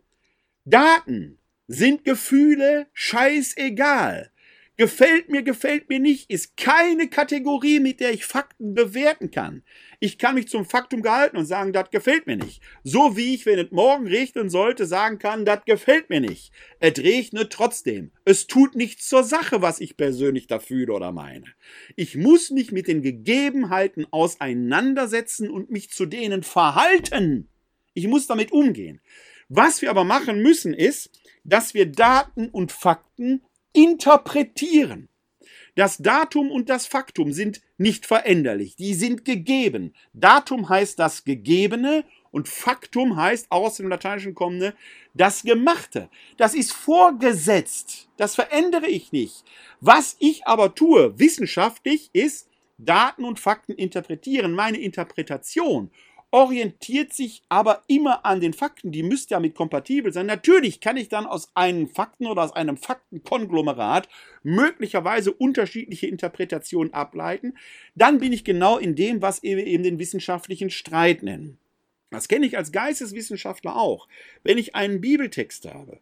[0.66, 4.32] Daten sind Gefühle scheißegal.
[4.76, 9.64] Gefällt mir, gefällt mir nicht, ist keine Kategorie, mit der ich Fakten bewerten kann.
[10.04, 12.62] Ich kann mich zum Faktum gehalten und sagen, das gefällt mir nicht.
[12.84, 16.52] So wie ich, wenn es morgen regnen sollte, sagen kann, das gefällt mir nicht.
[16.82, 18.12] Es regnet trotzdem.
[18.26, 21.46] Es tut nichts zur Sache, was ich persönlich da fühle oder meine.
[21.96, 27.48] Ich muss mich mit den Gegebenheiten auseinandersetzen und mich zu denen verhalten.
[27.94, 29.00] Ich muss damit umgehen.
[29.48, 35.08] Was wir aber machen müssen, ist, dass wir Daten und Fakten interpretieren.
[35.76, 39.94] Das Datum und das Faktum sind nicht veränderlich, die sind gegeben.
[40.14, 44.76] Datum heißt das Gegebene und Faktum heißt aus dem Lateinischen kommende
[45.14, 46.10] das Gemachte.
[46.38, 49.44] Das ist vorgesetzt, das verändere ich nicht.
[49.82, 55.90] Was ich aber tue, wissenschaftlich, ist Daten und Fakten interpretieren, meine Interpretation
[56.34, 58.92] orientiert sich aber immer an den Fakten.
[58.92, 60.26] Die müsste damit kompatibel sein.
[60.26, 64.10] Natürlich kann ich dann aus einem Fakten oder aus einem Faktenkonglomerat
[64.42, 67.54] möglicherweise unterschiedliche Interpretationen ableiten.
[67.94, 71.60] Dann bin ich genau in dem, was wir eben den wissenschaftlichen Streit nennen.
[72.10, 74.08] Das kenne ich als Geisteswissenschaftler auch.
[74.44, 76.00] Wenn ich einen Bibeltext habe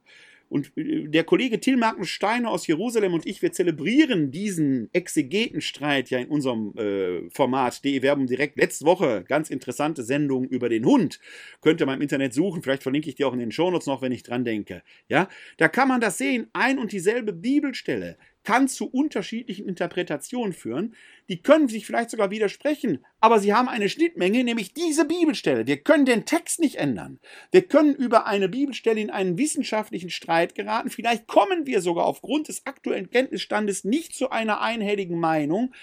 [0.52, 6.10] und äh, der Kollege Till Magnus Steiner aus Jerusalem und ich, wir zelebrieren diesen Exegetenstreit
[6.10, 8.58] ja in unserem äh, Format DE Werbung direkt.
[8.58, 11.20] Letzte Woche ganz interessante Sendung über den Hund.
[11.62, 12.62] Könnt ihr mal im Internet suchen.
[12.62, 14.84] Vielleicht verlinke ich die auch in den Shownotes noch, wenn ich dran denke.
[15.08, 16.48] Ja, da kann man das sehen.
[16.52, 20.96] Ein und dieselbe Bibelstelle kann zu unterschiedlichen Interpretationen führen.
[21.30, 25.68] Die können sich vielleicht sogar widersprechen, aber sie haben eine Schnittmenge, nämlich diese Bibelstelle.
[25.68, 27.20] Wir können den Text nicht ändern.
[27.52, 30.90] Wir können über eine Bibelstelle in einen wissenschaftlichen Streit geraten.
[30.90, 35.74] Vielleicht kommen wir sogar aufgrund des aktuellen Kenntnisstandes nicht zu einer einhelligen Meinung.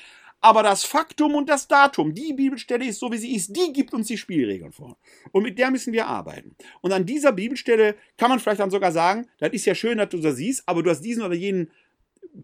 [0.41, 3.93] Aber das Faktum und das Datum, die Bibelstelle ist so, wie sie ist, die gibt
[3.93, 4.97] uns die Spielregeln vor.
[5.33, 6.55] Und mit der müssen wir arbeiten.
[6.81, 10.11] Und an dieser Bibelstelle kann man vielleicht dann sogar sagen, das ist ja schön, dass
[10.11, 11.73] du das siehst, aber du hast diesen oder jenen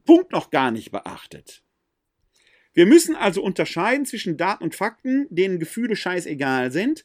[0.04, 1.62] Punkt noch gar nicht beachtet.
[2.72, 7.04] Wir müssen also unterscheiden zwischen Daten und Fakten, denen Gefühle scheißegal sind,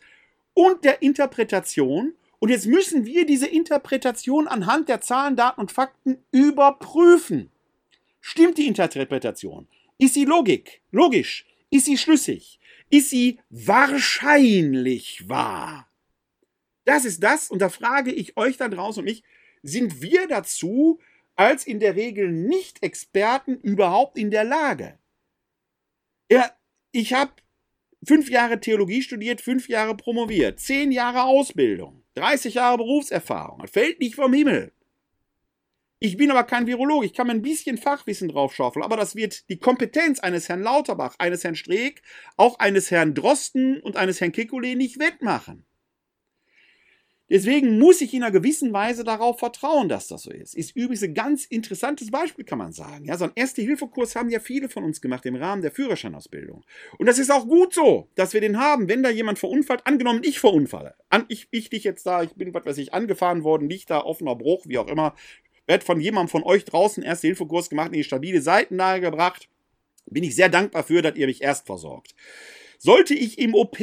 [0.54, 2.14] und der Interpretation.
[2.40, 7.52] Und jetzt müssen wir diese Interpretation anhand der Zahlen, Daten und Fakten überprüfen.
[8.20, 9.68] Stimmt die Interpretation?
[9.98, 10.82] Ist sie Logik?
[10.92, 11.46] Logisch?
[11.70, 12.60] Ist sie schlüssig?
[12.90, 15.88] Ist sie wahrscheinlich wahr?
[16.86, 19.24] Das ist das, und da frage ich euch da draußen und mich,
[19.62, 21.00] sind wir dazu
[21.40, 25.00] als in der Regel Nicht-Experten überhaupt in der Lage?
[26.30, 26.52] Ja,
[26.92, 27.32] ich habe
[28.06, 33.66] fünf Jahre Theologie studiert, fünf Jahre promoviert, zehn Jahre Ausbildung, 30 Jahre Berufserfahrung.
[33.68, 34.74] Fällt nicht vom Himmel.
[36.00, 39.48] Ich bin aber kein Virologe, ich kann mir ein bisschen Fachwissen draufschaufeln, aber das wird
[39.50, 42.02] die Kompetenz eines Herrn Lauterbach, eines Herrn Streeck,
[42.36, 45.66] auch eines Herrn Drosten und eines Herrn Kekulé nicht wettmachen.
[47.30, 50.56] Deswegen muss ich in einer gewissen Weise darauf vertrauen, dass das so ist.
[50.56, 53.06] Ist übrigens ein ganz interessantes Beispiel, kann man sagen.
[53.06, 56.64] Ja, so einen Erste-Hilfe-Kurs haben ja viele von uns gemacht im Rahmen der Führerscheinausbildung.
[56.98, 60.22] Und das ist auch gut so, dass wir den haben, wenn da jemand verunfallt, angenommen
[60.24, 60.96] ich verunfalle.
[61.10, 64.04] An, ich, ich dich jetzt da, ich bin, was weiß ich, angefahren worden, liegt da,
[64.04, 65.14] offener Bruch, wie auch immer.
[65.68, 69.50] Werd von jemandem von euch draußen Erste-Hilfe-Kurs gemacht, in die stabile Seitenlage gebracht.
[70.08, 72.16] Bin ich sehr dankbar für, dass ihr mich erst versorgt.
[72.80, 73.78] Sollte ich im OP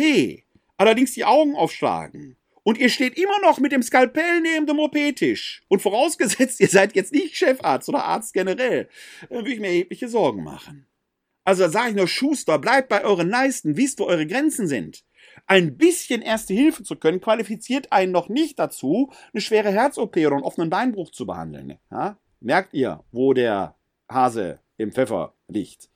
[0.78, 5.62] allerdings die Augen aufschlagen und ihr steht immer noch mit dem Skalpell neben dem OP-Tisch.
[5.68, 8.88] Und vorausgesetzt, ihr seid jetzt nicht Chefarzt oder Arzt generell,
[9.20, 10.84] dann würde ich mir erhebliche Sorgen machen.
[11.44, 15.04] Also da sage ich nur, Schuster, bleibt bei euren Leisten, wisst, wo eure Grenzen sind.
[15.46, 20.32] Ein bisschen erste Hilfe zu können, qualifiziert einen noch nicht dazu, eine schwere Herz-OP oder
[20.34, 21.78] einen offenen Beinbruch zu behandeln.
[21.92, 22.18] Ja?
[22.40, 23.76] Merkt ihr, wo der
[24.10, 25.88] Hase im Pfeffer liegt?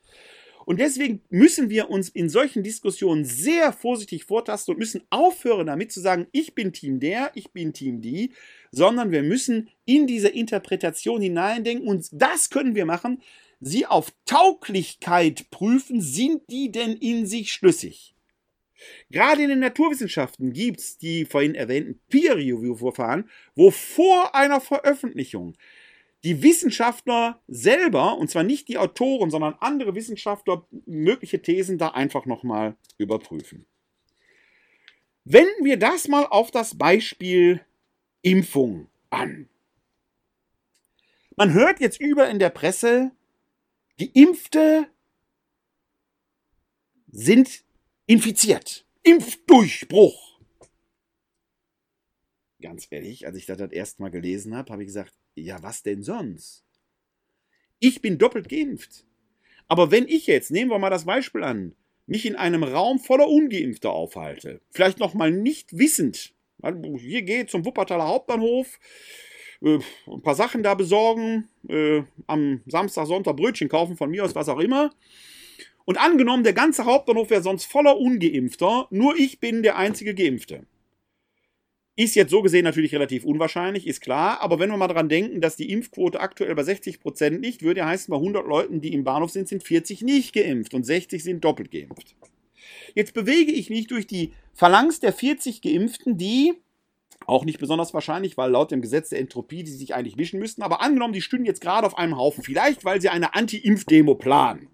[0.70, 5.90] Und deswegen müssen wir uns in solchen Diskussionen sehr vorsichtig vortasten und müssen aufhören damit
[5.90, 8.34] zu sagen, ich bin Team der, ich bin Team die,
[8.70, 13.20] sondern wir müssen in diese Interpretation hineindenken und das können wir machen,
[13.58, 18.14] sie auf Tauglichkeit prüfen, sind die denn in sich schlüssig?
[19.10, 25.56] Gerade in den Naturwissenschaften gibt es die vorhin erwähnten Peer-Review-Verfahren, wo vor einer Veröffentlichung
[26.24, 32.26] die Wissenschaftler selber, und zwar nicht die Autoren, sondern andere Wissenschaftler, mögliche Thesen da einfach
[32.26, 33.66] nochmal überprüfen.
[35.24, 37.64] Wenden wir das mal auf das Beispiel
[38.22, 39.48] Impfung an.
[41.36, 43.12] Man hört jetzt über in der Presse,
[43.98, 44.88] Geimpfte
[47.10, 47.64] sind
[48.06, 48.84] infiziert.
[49.02, 50.29] Impfdurchbruch.
[52.60, 55.82] Ganz ehrlich, als ich das das erste Mal gelesen habe, habe ich gesagt, ja, was
[55.82, 56.64] denn sonst?
[57.78, 59.04] Ich bin doppelt geimpft.
[59.68, 61.74] Aber wenn ich jetzt, nehmen wir mal das Beispiel an,
[62.06, 66.34] mich in einem Raum voller Ungeimpfter aufhalte, vielleicht noch mal nicht wissend,
[66.98, 68.78] hier geht zum Wuppertaler Hauptbahnhof,
[69.62, 74.34] äh, ein paar Sachen da besorgen, äh, am Samstag, Sonntag Brötchen kaufen, von mir aus
[74.34, 74.90] was auch immer.
[75.84, 80.66] Und angenommen, der ganze Hauptbahnhof wäre sonst voller Ungeimpfter, nur ich bin der einzige Geimpfte.
[82.00, 84.40] Ist jetzt so gesehen natürlich relativ unwahrscheinlich, ist klar.
[84.40, 87.80] Aber wenn wir mal daran denken, dass die Impfquote aktuell bei 60 Prozent liegt, würde
[87.80, 91.22] ja heißen, bei 100 Leuten, die im Bahnhof sind, sind 40 nicht geimpft und 60
[91.22, 92.16] sind doppelt geimpft.
[92.94, 96.54] Jetzt bewege ich mich durch die Phalanx der 40 Geimpften, die
[97.26, 100.62] auch nicht besonders wahrscheinlich, weil laut dem Gesetz der Entropie die sich eigentlich wischen müssten.
[100.62, 102.42] Aber angenommen, die stünden jetzt gerade auf einem Haufen.
[102.42, 104.68] Vielleicht, weil sie eine Anti-Impf-Demo planen.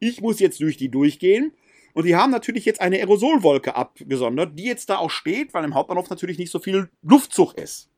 [0.00, 1.52] Ich muss jetzt durch die durchgehen
[1.94, 5.74] und die haben natürlich jetzt eine Aerosolwolke abgesondert, die jetzt da auch steht, weil im
[5.74, 7.88] Hauptbahnhof natürlich nicht so viel Luftzug ist.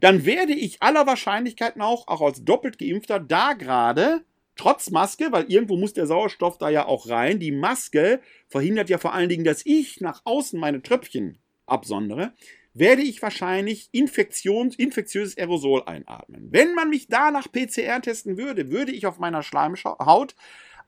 [0.00, 4.24] Dann werde ich aller Wahrscheinlichkeit nach, auch als doppelt geimpfter, da gerade
[4.56, 8.98] trotz Maske, weil irgendwo muss der Sauerstoff da ja auch rein, die Maske verhindert ja
[8.98, 12.32] vor allen Dingen, dass ich nach außen meine Tröpfchen absondere,
[12.74, 16.48] werde ich wahrscheinlich Infektions, infektiöses Aerosol einatmen.
[16.50, 20.34] Wenn man mich da nach PCR testen würde, würde ich auf meiner Schleimhaut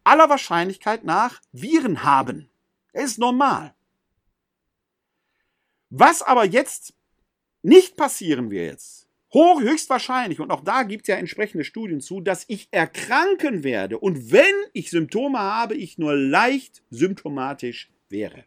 [0.06, 2.48] aller Wahrscheinlichkeit nach Viren haben.
[2.92, 3.74] Das ist normal.
[5.90, 6.94] Was aber jetzt
[7.62, 12.20] nicht passieren wird jetzt, hoch, höchstwahrscheinlich, und auch da gibt es ja entsprechende Studien zu,
[12.20, 18.44] dass ich erkranken werde und wenn ich Symptome habe, ich nur leicht symptomatisch wäre.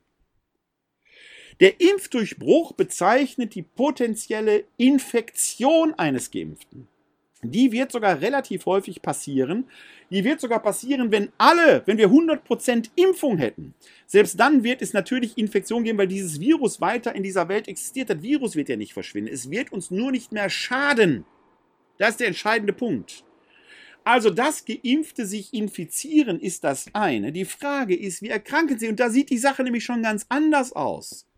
[1.60, 6.88] Der Impfdurchbruch bezeichnet die potenzielle Infektion eines Geimpften.
[7.42, 9.66] Die wird sogar relativ häufig passieren.
[10.10, 13.74] Die wird sogar passieren, wenn alle, wenn wir 100% Impfung hätten.
[14.08, 18.10] Selbst dann wird es natürlich Infektionen geben, weil dieses Virus weiter in dieser Welt existiert.
[18.10, 19.32] Das Virus wird ja nicht verschwinden.
[19.34, 21.26] Es wird uns nur nicht mehr schaden.
[21.98, 23.24] Das ist der entscheidende Punkt.
[24.04, 27.32] Also, dass Geimpfte sich infizieren, ist das eine.
[27.32, 28.88] Die Frage ist, wie erkranken sie?
[28.88, 31.29] Und da sieht die Sache nämlich schon ganz anders aus.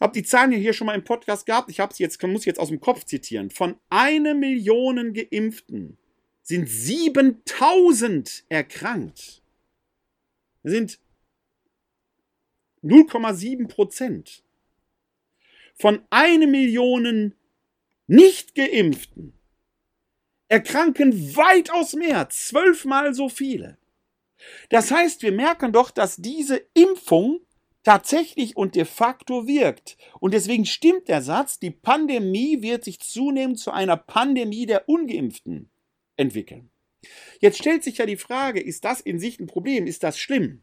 [0.00, 1.70] Habe die Zahlen ja hier schon mal im Podcast gehabt.
[1.70, 3.50] Ich habe jetzt, muss jetzt aus dem Kopf zitieren.
[3.50, 5.98] Von einer Million Geimpften
[6.42, 9.42] sind 7000 erkrankt.
[10.62, 10.98] Das sind
[12.82, 14.42] 0,7 Prozent.
[15.74, 17.34] Von einer Million
[18.06, 19.34] nicht geimpften
[20.50, 23.78] erkranken weitaus mehr, zwölfmal so viele.
[24.68, 27.40] Das heißt, wir merken doch, dass diese Impfung
[27.82, 29.96] tatsächlich und de facto wirkt.
[30.20, 35.70] Und deswegen stimmt der Satz, die Pandemie wird sich zunehmend zu einer Pandemie der ungeimpften
[36.16, 36.70] entwickeln.
[37.40, 39.86] Jetzt stellt sich ja die Frage, ist das in sich ein Problem?
[39.86, 40.62] Ist das schlimm?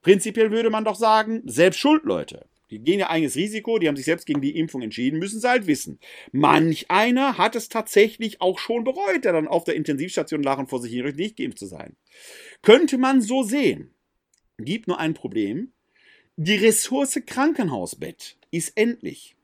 [0.00, 2.48] Prinzipiell würde man doch sagen, selbst schuld, Leute.
[2.70, 5.48] Die gehen ja eigenes Risiko, die haben sich selbst gegen die Impfung entschieden, müssen sie
[5.48, 6.00] halt wissen.
[6.32, 10.80] Manch einer hat es tatsächlich auch schon bereut, der dann auf der Intensivstation und vor
[10.80, 11.96] sich hin nicht geimpft zu sein.
[12.62, 13.94] Könnte man so sehen.
[14.58, 15.72] Gibt nur ein Problem.
[16.38, 19.36] Die Ressource Krankenhausbett ist endlich.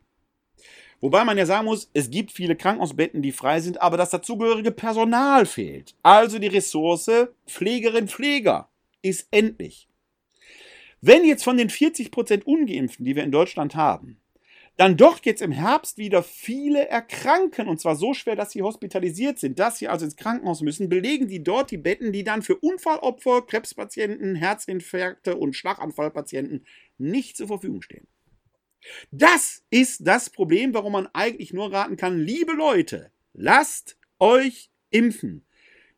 [1.00, 4.72] Wobei man ja sagen muss, es gibt viele Krankenhausbetten, die frei sind, aber das dazugehörige
[4.72, 5.94] Personal fehlt.
[6.02, 7.10] Also die Ressource
[7.46, 8.68] Pflegerin, Pfleger
[9.00, 9.88] ist endlich.
[11.00, 14.18] Wenn jetzt von den 40% Ungeimpften, die wir in Deutschland haben,
[14.76, 19.38] dann doch jetzt im Herbst wieder viele erkranken und zwar so schwer, dass sie hospitalisiert
[19.38, 22.56] sind, dass sie also ins Krankenhaus müssen, belegen die dort die Betten, die dann für
[22.56, 26.66] Unfallopfer, Krebspatienten, Herzinfarkte und Schlaganfallpatienten
[26.98, 28.06] nicht zur Verfügung stehen.
[29.10, 35.46] Das ist das Problem, warum man eigentlich nur raten kann, liebe Leute, lasst euch impfen.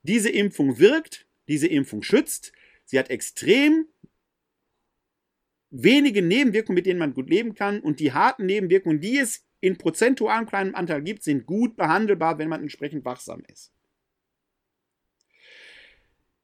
[0.03, 2.53] Diese Impfung wirkt, diese Impfung schützt,
[2.85, 3.87] sie hat extrem
[5.75, 9.77] wenige Nebenwirkungen, mit denen man gut leben kann und die harten Nebenwirkungen, die es in
[9.77, 13.73] prozentualem kleinen Anteil gibt, sind gut behandelbar, wenn man entsprechend wachsam ist.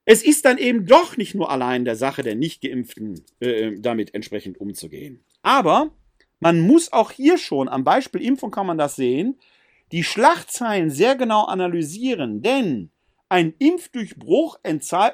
[0.05, 4.59] Es ist dann eben doch nicht nur allein der Sache der Nicht-Geimpften, äh, damit entsprechend
[4.59, 5.23] umzugehen.
[5.43, 5.95] Aber
[6.41, 9.39] man muss auch hier schon, am Beispiel Impfung kann man das sehen,
[9.93, 12.91] die Schlachtzeilen sehr genau analysieren, denn
[13.31, 14.59] ein Impfdurchbruch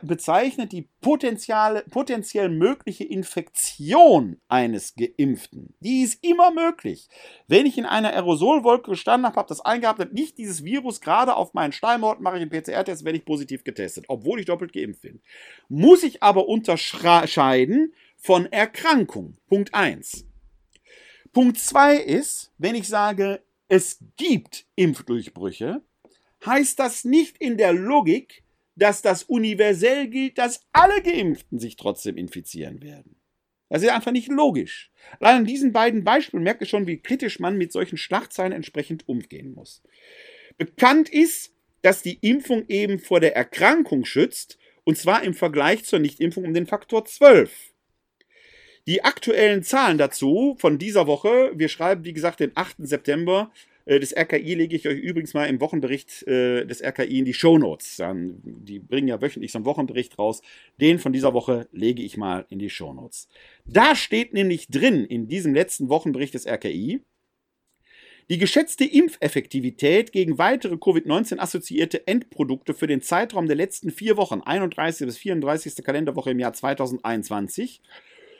[0.02, 5.74] bezeichnet die potenziell mögliche Infektion eines Geimpften.
[5.80, 7.08] Die ist immer möglich.
[7.46, 11.36] Wenn ich in einer Aerosolwolke gestanden habe, habe das eingehabt, habe nicht dieses Virus gerade
[11.36, 15.02] auf meinen Steinmord, mache ich einen PCR-Test, werde ich positiv getestet, obwohl ich doppelt geimpft
[15.02, 15.20] bin.
[15.68, 19.36] Muss ich aber unterscheiden von Erkrankung.
[19.46, 20.26] Punkt 1.
[21.34, 25.82] Punkt 2 ist, wenn ich sage, es gibt Impfdurchbrüche,
[26.46, 28.42] heißt das nicht in der Logik,
[28.76, 33.16] dass das universell gilt, dass alle Geimpften sich trotzdem infizieren werden.
[33.68, 34.92] Das ist einfach nicht logisch.
[35.18, 39.08] Allein an diesen beiden Beispielen merkt ihr schon, wie kritisch man mit solchen Schlachtzeilen entsprechend
[39.08, 39.82] umgehen muss.
[40.56, 45.98] Bekannt ist, dass die Impfung eben vor der Erkrankung schützt, und zwar im Vergleich zur
[45.98, 47.72] Nichtimpfung um den Faktor 12.
[48.86, 52.76] Die aktuellen Zahlen dazu von dieser Woche, wir schreiben wie gesagt den 8.
[52.78, 53.50] September,
[53.86, 57.34] äh, das RKI lege ich euch übrigens mal im Wochenbericht äh, des RKI in die
[57.34, 58.02] Shownotes.
[58.44, 60.42] Die bringen ja wöchentlich so einen Wochenbericht raus.
[60.80, 63.28] Den von dieser Woche lege ich mal in die Shownotes.
[63.64, 67.00] Da steht nämlich drin in diesem letzten Wochenbericht des RKI,
[68.28, 75.06] die geschätzte Impfeffektivität gegen weitere Covid-19-assoziierte Endprodukte für den Zeitraum der letzten vier Wochen, 31.
[75.06, 75.76] bis 34.
[75.84, 77.82] Kalenderwoche im Jahr 2021,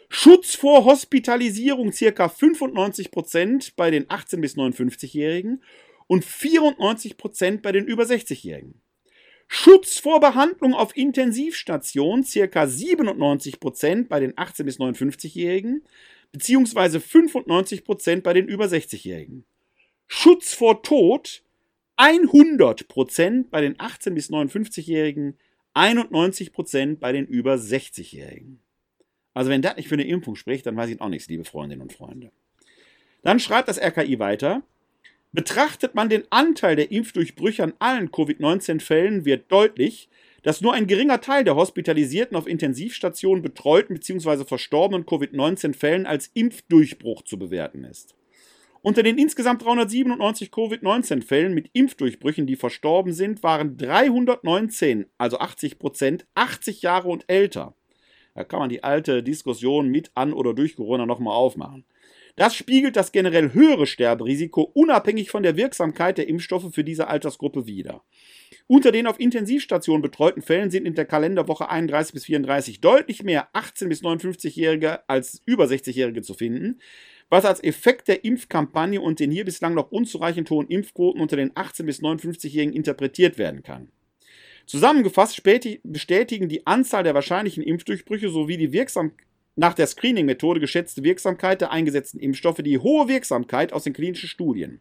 [0.08, 5.62] Schutz vor Hospitalisierung circa 95% bei den 18- bis 59-Jährigen
[6.06, 8.80] und 94% bei den über 60-Jährigen.
[9.48, 15.84] Schutz vor Behandlung auf Intensivstation circa 97% bei den 18- bis 59-Jährigen
[16.32, 19.44] beziehungsweise 95% bei den über 60-Jährigen.
[20.06, 21.42] Schutz vor Tod
[21.96, 25.38] 100% bei den 18- bis 59-Jährigen,
[25.74, 28.60] 91% bei den über 60-Jährigen.
[29.36, 31.82] Also wenn das nicht für eine Impfung spricht, dann weiß ich auch nichts, liebe Freundinnen
[31.82, 32.30] und Freunde.
[33.22, 34.62] Dann schreibt das RKI weiter.
[35.32, 40.08] Betrachtet man den Anteil der Impfdurchbrüche an allen Covid-19-Fällen, wird deutlich,
[40.42, 44.46] dass nur ein geringer Teil der hospitalisierten auf Intensivstationen betreuten bzw.
[44.46, 48.14] verstorbenen Covid-19-Fällen als Impfdurchbruch zu bewerten ist.
[48.80, 56.26] Unter den insgesamt 397 Covid-19-Fällen mit Impfdurchbrüchen, die verstorben sind, waren 319, also 80 Prozent,
[56.34, 57.74] 80 Jahre und älter.
[58.36, 61.86] Da kann man die alte Diskussion mit an oder durch Corona nochmal aufmachen.
[62.36, 67.66] Das spiegelt das generell höhere Sterberisiko unabhängig von der Wirksamkeit der Impfstoffe für diese Altersgruppe
[67.66, 68.02] wider.
[68.66, 73.48] Unter den auf Intensivstationen betreuten Fällen sind in der Kalenderwoche 31 bis 34 deutlich mehr
[73.54, 76.78] 18 bis 59-Jährige als über 60-Jährige zu finden,
[77.30, 81.52] was als Effekt der Impfkampagne und den hier bislang noch unzureichend hohen Impfquoten unter den
[81.54, 83.90] 18 bis 59-Jährigen interpretiert werden kann.
[84.66, 85.42] Zusammengefasst
[85.84, 89.12] bestätigen die Anzahl der wahrscheinlichen Impfdurchbrüche sowie die wirksam
[89.54, 94.80] nach der Screening-Methode geschätzte Wirksamkeit der eingesetzten Impfstoffe die hohe Wirksamkeit aus den klinischen Studien.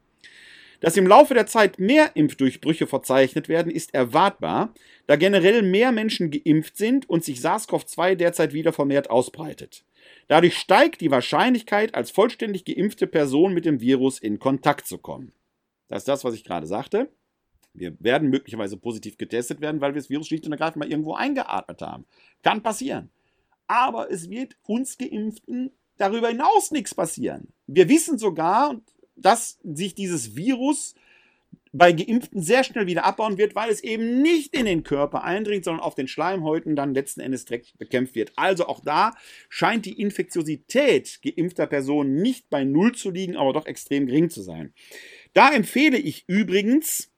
[0.81, 4.73] Dass im Laufe der Zeit mehr Impfdurchbrüche verzeichnet werden, ist erwartbar,
[5.07, 9.85] da generell mehr Menschen geimpft sind und sich SARS-CoV-2 derzeit wieder vermehrt ausbreitet.
[10.27, 15.31] Dadurch steigt die Wahrscheinlichkeit, als vollständig geimpfte Person mit dem Virus in Kontakt zu kommen.
[15.87, 17.09] Das ist das, was ich gerade sagte.
[17.75, 21.13] Wir werden möglicherweise positiv getestet werden, weil wir das Virus schlicht und ergreifend mal irgendwo
[21.13, 22.05] eingeatmet haben.
[22.41, 23.09] Kann passieren.
[23.67, 27.47] Aber es wird uns Geimpften darüber hinaus nichts passieren.
[27.67, 28.79] Wir wissen sogar,
[29.15, 30.95] dass sich dieses Virus
[31.77, 35.65] bei Geimpften sehr schnell wieder abbauen wird, weil es eben nicht in den Körper eindringt,
[35.65, 38.31] sondern auf den Schleimhäuten dann letzten Endes direkt bekämpft wird.
[38.37, 39.11] Also auch da
[39.49, 44.41] scheint die Infektiosität geimpfter Personen nicht bei Null zu liegen, aber doch extrem gering zu
[44.41, 44.73] sein.
[45.33, 47.11] Da empfehle ich übrigens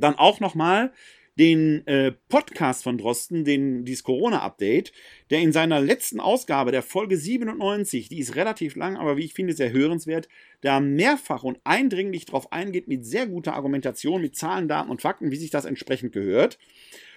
[0.00, 0.92] dann auch nochmal
[1.38, 4.92] den äh, Podcast von Drosten, den, dieses Corona-Update,
[5.30, 9.34] der in seiner letzten Ausgabe, der Folge 97, die ist relativ lang, aber wie ich
[9.34, 10.28] finde, sehr hörenswert,
[10.62, 15.30] da mehrfach und eindringlich darauf eingeht, mit sehr guter Argumentation, mit Zahlen, Daten und Fakten,
[15.30, 16.58] wie sich das entsprechend gehört.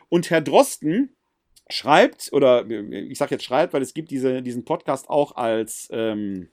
[0.07, 1.15] Und Herr Drosten
[1.69, 6.49] schreibt, oder ich sage jetzt schreibt, weil es gibt diese, diesen Podcast auch als ähm,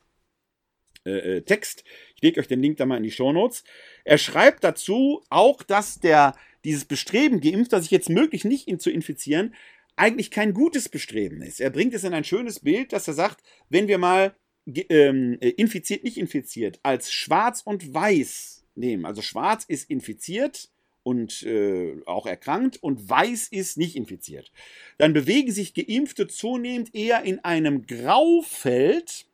[1.04, 1.84] äh, äh Text.
[2.18, 3.62] Ich lege euch den Link da mal in die Show Notes.
[4.04, 9.54] Er schreibt dazu auch, dass der dieses Bestreben, Geimpfter sich jetzt möglich nicht zu infizieren,
[9.94, 11.60] eigentlich kein gutes Bestreben ist.
[11.60, 14.34] Er bringt es in ein schönes Bild, dass er sagt, wenn wir mal
[14.66, 19.06] ähm, äh, infiziert, nicht infiziert, als schwarz und weiß nehmen.
[19.06, 20.70] Also schwarz ist infiziert
[21.04, 24.50] und äh, auch erkrankt und weiß ist nicht infiziert.
[24.98, 29.26] Dann bewegen sich Geimpfte zunehmend eher in einem Graufeld,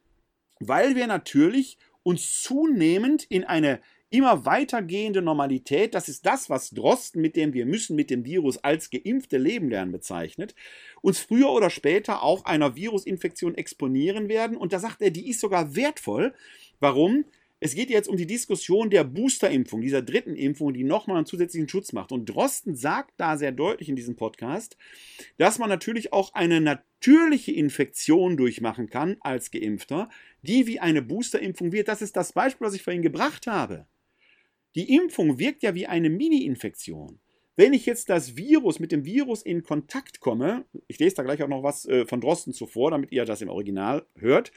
[0.61, 3.81] weil wir natürlich uns zunehmend in eine
[4.11, 8.59] immer weitergehende Normalität, das ist das, was Drosten mit dem wir müssen mit dem Virus
[8.59, 10.55] als geimpfte Leben lernen bezeichnet,
[11.03, 14.57] uns früher oder später auch einer Virusinfektion exponieren werden.
[14.57, 16.33] Und da sagt er, die ist sogar wertvoll.
[16.79, 17.25] Warum?
[17.65, 21.67] Es geht jetzt um die Diskussion der Boosterimpfung, dieser dritten Impfung, die nochmal einen zusätzlichen
[21.67, 22.13] Schutz macht.
[22.13, 24.77] Und Drosten sagt da sehr deutlich in diesem Podcast,
[25.39, 30.11] dass man natürlich auch eine natürliche Infektion durchmachen kann als Geimpfter,
[30.43, 31.89] die wie eine Boosterimpfung wird.
[31.89, 33.87] Das ist das Beispiel, was ich vorhin gebracht habe.
[34.75, 37.19] Die Impfung wirkt ja wie eine Mini-Infektion.
[37.57, 41.43] Wenn ich jetzt das Virus mit dem Virus in Kontakt komme, ich lese da gleich
[41.43, 44.53] auch noch was äh, von Drosten zuvor, damit ihr das im Original hört,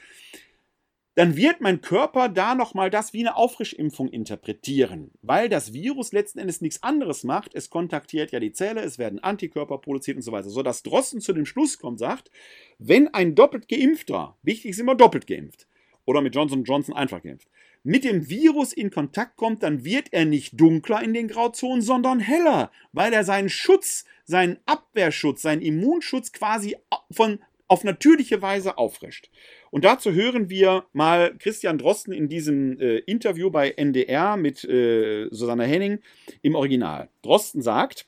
[1.18, 6.38] dann wird mein Körper da nochmal das wie eine Auffrischimpfung interpretieren, weil das Virus letzten
[6.38, 7.56] Endes nichts anderes macht.
[7.56, 11.32] Es kontaktiert ja die Zelle, es werden Antikörper produziert und so weiter, sodass Drosten zu
[11.32, 12.30] dem Schluss kommt, sagt,
[12.78, 15.66] wenn ein doppelt geimpfter, wichtig ist immer doppelt geimpft,
[16.04, 17.48] oder mit Johnson Johnson einfach geimpft,
[17.82, 22.20] mit dem Virus in Kontakt kommt, dann wird er nicht dunkler in den Grauzonen, sondern
[22.20, 26.76] heller, weil er seinen Schutz, seinen Abwehrschutz, seinen Immunschutz quasi
[27.10, 29.30] von, auf natürliche Weise auffrischt.
[29.70, 35.28] Und dazu hören wir mal Christian Drosten in diesem äh, Interview bei NDR mit äh,
[35.30, 36.00] Susanne Henning
[36.42, 37.10] im Original.
[37.22, 38.06] Drosten sagt,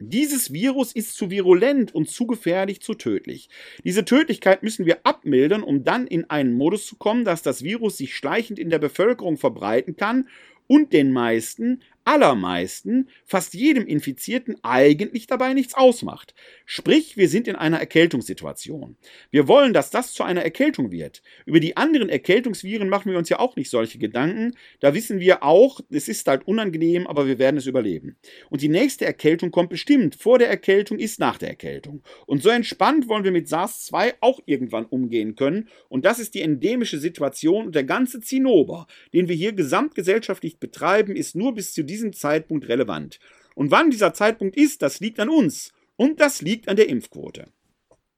[0.00, 3.48] dieses Virus ist zu virulent und zu gefährlich, zu tödlich.
[3.84, 7.96] Diese Tödlichkeit müssen wir abmildern, um dann in einen Modus zu kommen, dass das Virus
[7.96, 10.28] sich schleichend in der Bevölkerung verbreiten kann
[10.66, 16.34] und den meisten allermeisten, fast jedem Infizierten eigentlich dabei nichts ausmacht.
[16.66, 18.96] Sprich, wir sind in einer Erkältungssituation.
[19.30, 21.22] Wir wollen, dass das zu einer Erkältung wird.
[21.46, 24.54] Über die anderen Erkältungsviren machen wir uns ja auch nicht solche Gedanken.
[24.80, 28.16] Da wissen wir auch, es ist halt unangenehm, aber wir werden es überleben.
[28.50, 30.14] Und die nächste Erkältung kommt bestimmt.
[30.14, 32.02] Vor der Erkältung ist nach der Erkältung.
[32.26, 35.68] Und so entspannt wollen wir mit SARS-2 auch irgendwann umgehen können.
[35.88, 41.16] Und das ist die endemische Situation und der ganze Zinnober, den wir hier gesamtgesellschaftlich betreiben,
[41.16, 43.20] ist nur bis zu diesem diesem Zeitpunkt relevant.
[43.54, 45.72] Und wann dieser Zeitpunkt ist, das liegt an uns.
[45.96, 47.46] Und das liegt an der Impfquote.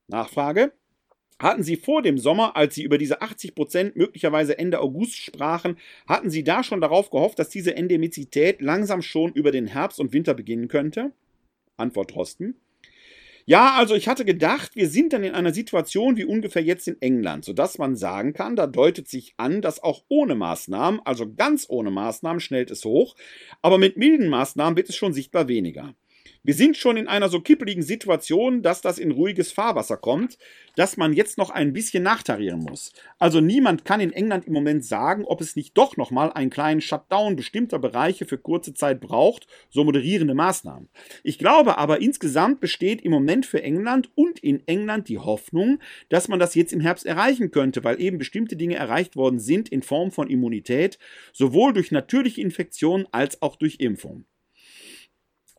[0.07, 0.73] Nachfrage.
[1.39, 5.77] Hatten Sie vor dem Sommer, als Sie über diese 80 Prozent möglicherweise Ende August sprachen,
[6.07, 10.13] hatten Sie da schon darauf gehofft, dass diese Endemizität langsam schon über den Herbst und
[10.13, 11.11] Winter beginnen könnte?
[11.75, 12.55] Antwort Drosten.
[13.49, 17.01] Ja, also ich hatte gedacht, wir sind dann in einer Situation wie ungefähr jetzt in
[17.01, 21.65] England, sodass man sagen kann, da deutet sich an, dass auch ohne Maßnahmen, also ganz
[21.69, 23.15] ohne Maßnahmen, schnellt es hoch,
[23.61, 25.93] aber mit milden Maßnahmen wird es schon sichtbar weniger.
[26.47, 30.37] Wir sind schon in einer so kippeligen Situation, dass das in ruhiges Fahrwasser kommt,
[30.77, 32.93] dass man jetzt noch ein bisschen nachtarieren muss.
[33.19, 36.79] Also niemand kann in England im Moment sagen, ob es nicht doch nochmal einen kleinen
[36.79, 40.87] Shutdown bestimmter Bereiche für kurze Zeit braucht, so moderierende Maßnahmen.
[41.21, 46.29] Ich glaube aber insgesamt besteht im Moment für England und in England die Hoffnung, dass
[46.29, 49.81] man das jetzt im Herbst erreichen könnte, weil eben bestimmte Dinge erreicht worden sind in
[49.81, 50.97] Form von Immunität,
[51.33, 54.23] sowohl durch natürliche Infektionen als auch durch Impfung.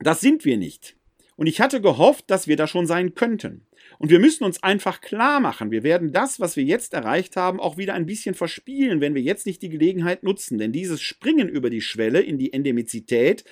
[0.00, 0.96] Das sind wir nicht.
[1.36, 3.67] Und ich hatte gehofft, dass wir da schon sein könnten.
[3.98, 7.58] Und wir müssen uns einfach klar machen, wir werden das, was wir jetzt erreicht haben,
[7.58, 10.58] auch wieder ein bisschen verspielen, wenn wir jetzt nicht die Gelegenheit nutzen.
[10.58, 13.44] Denn dieses Springen über die Schwelle in die Endemizität,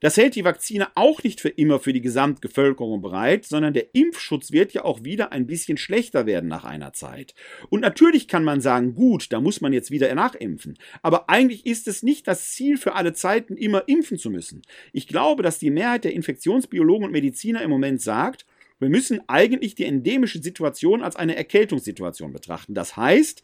[0.00, 4.52] das hält die Vakzine auch nicht für immer für die Gesamtbevölkerung bereit, sondern der Impfschutz
[4.52, 7.34] wird ja auch wieder ein bisschen schlechter werden nach einer Zeit.
[7.70, 10.76] Und natürlich kann man sagen, gut, da muss man jetzt wieder nachimpfen.
[11.02, 14.62] Aber eigentlich ist es nicht das Ziel für alle Zeiten, immer impfen zu müssen.
[14.92, 18.44] Ich glaube, dass die Mehrheit der Infektionsbiologen und Mediziner im Moment sagt,
[18.84, 22.74] Wir müssen eigentlich die endemische Situation als eine Erkältungssituation betrachten.
[22.74, 23.42] Das heißt,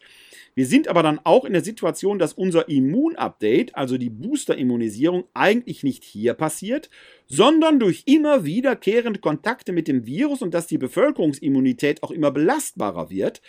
[0.53, 5.83] wir sind aber dann auch in der Situation, dass unser Immunupdate, also die Booster-Immunisierung, eigentlich
[5.83, 6.91] nicht hier passiert,
[7.27, 13.09] sondern durch immer wiederkehrende Kontakte mit dem Virus und dass die Bevölkerungsimmunität auch immer belastbarer
[13.09, 13.41] wird,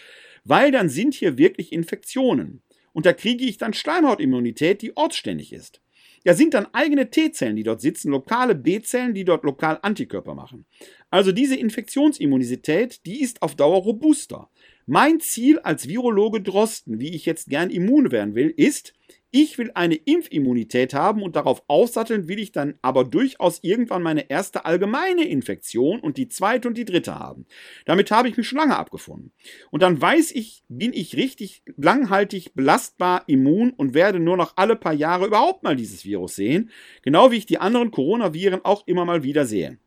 [0.45, 2.63] weil dann sind hier wirklich Infektionen.
[2.95, 5.83] Und da kriege ich dann Schleimhautimmunität, die ortsständig ist.
[6.25, 10.67] Ja, sind dann eigene T-Zellen, die dort sitzen, lokale B-Zellen, die dort lokal Antikörper machen.
[11.11, 14.49] Also diese Infektionsimmunität, die ist auf Dauer robuster.
[14.87, 18.95] Mein Ziel als Virologe Drosten, wie ich jetzt gern immun werden will, ist,
[19.33, 24.31] ich will eine Impfimmunität haben und darauf aussatteln will ich dann aber durchaus irgendwann meine
[24.31, 27.47] erste allgemeine Infektion und die zweite und die dritte haben.
[27.87, 29.33] Damit habe ich mich schon lange abgefunden.
[29.71, 34.77] Und dann weiß ich, bin ich richtig langhaltig belastbar immun und werde nur noch alle
[34.77, 36.71] paar Jahre überhaupt mal dieses Virus sehen,
[37.01, 39.79] genau wie ich die anderen Coronaviren auch immer mal wieder sehe.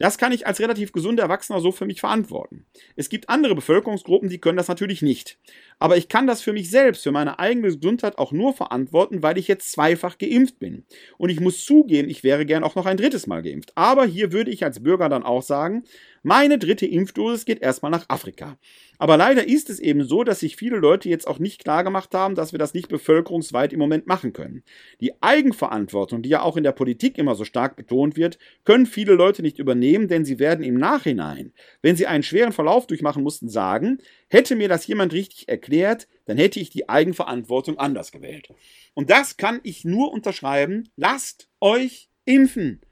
[0.00, 2.64] Das kann ich als relativ gesunder Erwachsener so für mich verantworten.
[2.96, 5.38] Es gibt andere Bevölkerungsgruppen, die können das natürlich nicht.
[5.78, 9.36] Aber ich kann das für mich selbst, für meine eigene Gesundheit auch nur verantworten, weil
[9.36, 10.84] ich jetzt zweifach geimpft bin.
[11.18, 13.72] Und ich muss zugeben, ich wäre gern auch noch ein drittes Mal geimpft.
[13.74, 15.84] Aber hier würde ich als Bürger dann auch sagen,
[16.22, 18.56] meine dritte Impfdosis geht erstmal nach Afrika.
[19.00, 22.12] Aber leider ist es eben so, dass sich viele Leute jetzt auch nicht klar gemacht
[22.12, 24.62] haben, dass wir das nicht bevölkerungsweit im Moment machen können.
[25.00, 29.14] Die Eigenverantwortung, die ja auch in der Politik immer so stark betont wird, können viele
[29.14, 33.48] Leute nicht übernehmen, denn sie werden im Nachhinein, wenn sie einen schweren Verlauf durchmachen mussten,
[33.48, 38.52] sagen, hätte mir das jemand richtig erklärt, dann hätte ich die Eigenverantwortung anders gewählt.
[38.92, 40.90] Und das kann ich nur unterschreiben.
[40.96, 42.82] Lasst euch impfen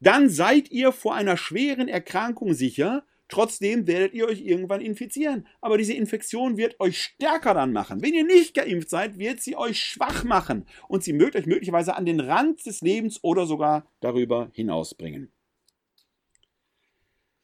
[0.00, 3.04] dann seid ihr vor einer schweren Erkrankung sicher.
[3.28, 5.46] Trotzdem werdet ihr euch irgendwann infizieren.
[5.60, 8.02] Aber diese Infektion wird euch stärker dann machen.
[8.02, 11.96] Wenn ihr nicht geimpft seid, wird sie euch schwach machen und sie mögt euch möglicherweise
[11.96, 15.32] an den Rand des Lebens oder sogar darüber hinausbringen.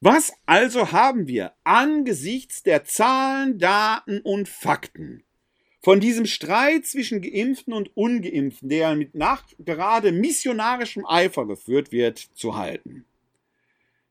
[0.01, 5.25] Was also haben wir angesichts der Zahlen, Daten und Fakten?
[5.83, 12.57] von diesem Streit zwischen Geimpften und Ungeimpften, der mit nachgerade missionarischem Eifer geführt wird, zu
[12.57, 13.05] halten.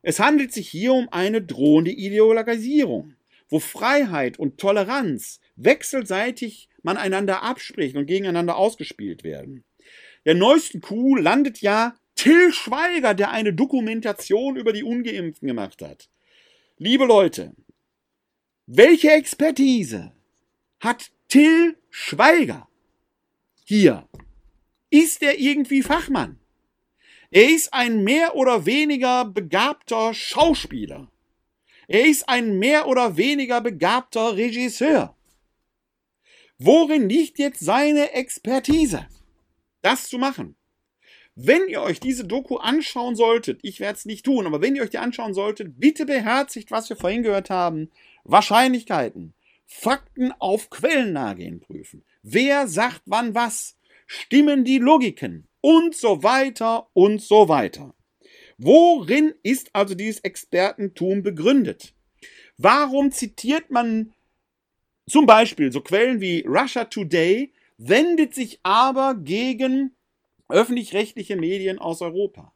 [0.01, 3.15] Es handelt sich hier um eine drohende Ideologisierung,
[3.49, 9.63] wo Freiheit und Toleranz wechselseitig man einander abspricht und gegeneinander ausgespielt werden.
[10.25, 16.09] Der neuesten Coup landet ja Till Schweiger, der eine Dokumentation über die Ungeimpften gemacht hat.
[16.77, 17.53] Liebe Leute,
[18.67, 20.11] welche Expertise
[20.79, 22.67] hat Till Schweiger.
[23.65, 24.07] Hier.
[24.89, 26.40] Ist er irgendwie Fachmann?
[27.33, 31.09] Er ist ein mehr oder weniger begabter Schauspieler.
[31.87, 35.15] Er ist ein mehr oder weniger begabter Regisseur.
[36.57, 39.07] Worin liegt jetzt seine Expertise,
[39.81, 40.55] das zu machen?
[41.35, 44.83] Wenn ihr euch diese Doku anschauen solltet, ich werde es nicht tun, aber wenn ihr
[44.83, 47.89] euch die anschauen solltet, bitte beherzigt, was wir vorhin gehört haben.
[48.25, 49.33] Wahrscheinlichkeiten,
[49.65, 52.03] Fakten auf Quellennahgehen prüfen.
[52.23, 53.77] Wer sagt wann was?
[54.05, 55.47] Stimmen die Logiken?
[55.61, 57.93] Und so weiter und so weiter.
[58.57, 61.93] Worin ist also dieses Expertentum begründet?
[62.57, 64.13] Warum zitiert man
[65.07, 69.95] zum Beispiel so Quellen wie Russia Today, wendet sich aber gegen
[70.47, 72.53] öffentlich-rechtliche Medien aus Europa?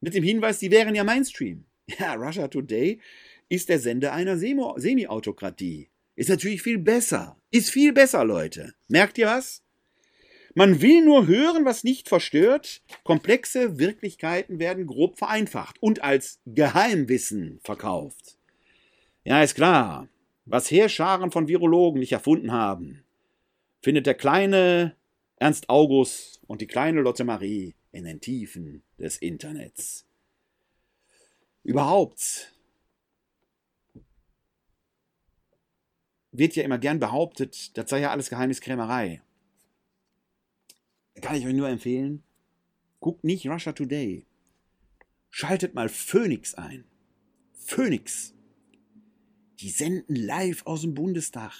[0.00, 1.64] Mit dem Hinweis, die wären ja Mainstream.
[1.98, 3.00] Ja, Russia Today
[3.48, 5.88] ist der Sender einer Semi-Autokratie.
[6.14, 7.38] Ist natürlich viel besser.
[7.50, 8.74] Ist viel besser, Leute.
[8.88, 9.62] Merkt ihr was?
[10.58, 12.82] Man will nur hören, was nicht verstört.
[13.04, 18.36] Komplexe Wirklichkeiten werden grob vereinfacht und als Geheimwissen verkauft.
[19.22, 20.08] Ja, ist klar.
[20.46, 23.04] Was Heerscharen von Virologen nicht erfunden haben,
[23.82, 24.96] findet der kleine
[25.36, 30.08] Ernst August und die kleine Lotte Marie in den Tiefen des Internets.
[31.62, 32.52] Überhaupt
[36.32, 39.22] wird ja immer gern behauptet, das sei ja alles Geheimniskrämerei.
[41.20, 42.22] Kann ich euch nur empfehlen,
[43.00, 44.24] guckt nicht Russia Today.
[45.30, 46.84] Schaltet mal Phoenix ein.
[47.52, 48.34] Phoenix.
[49.60, 51.52] Die senden live aus dem Bundestag.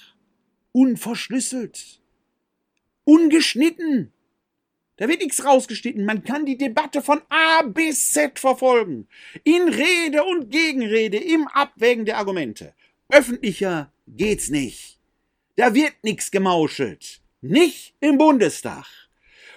[0.72, 2.00] Unverschlüsselt.
[3.04, 4.12] Ungeschnitten.
[4.96, 6.04] Da wird nichts rausgeschnitten.
[6.04, 9.08] Man kann die Debatte von A bis Z verfolgen.
[9.44, 12.74] In Rede und Gegenrede, im Abwägen der Argumente.
[13.08, 14.98] Öffentlicher geht's nicht.
[15.56, 17.20] Da wird nichts gemauschelt.
[17.40, 19.07] Nicht im Bundestag.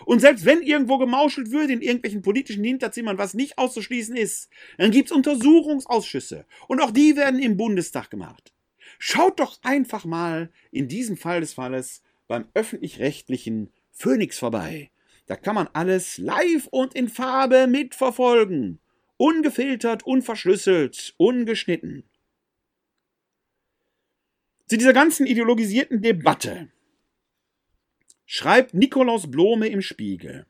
[0.05, 4.91] Und selbst wenn irgendwo gemauschelt würde in irgendwelchen politischen Hinterzimmern, was nicht auszuschließen ist, dann
[4.91, 6.45] gibt's Untersuchungsausschüsse.
[6.67, 8.53] Und auch die werden im Bundestag gemacht.
[8.99, 14.91] Schaut doch einfach mal in diesem Fall des Falles beim öffentlich-rechtlichen Phoenix vorbei.
[15.25, 18.79] Da kann man alles live und in Farbe mitverfolgen.
[19.17, 22.03] Ungefiltert, unverschlüsselt, ungeschnitten.
[24.67, 26.69] Zu dieser ganzen ideologisierten Debatte
[28.33, 30.45] schreibt Nikolaus Blome im Spiegel.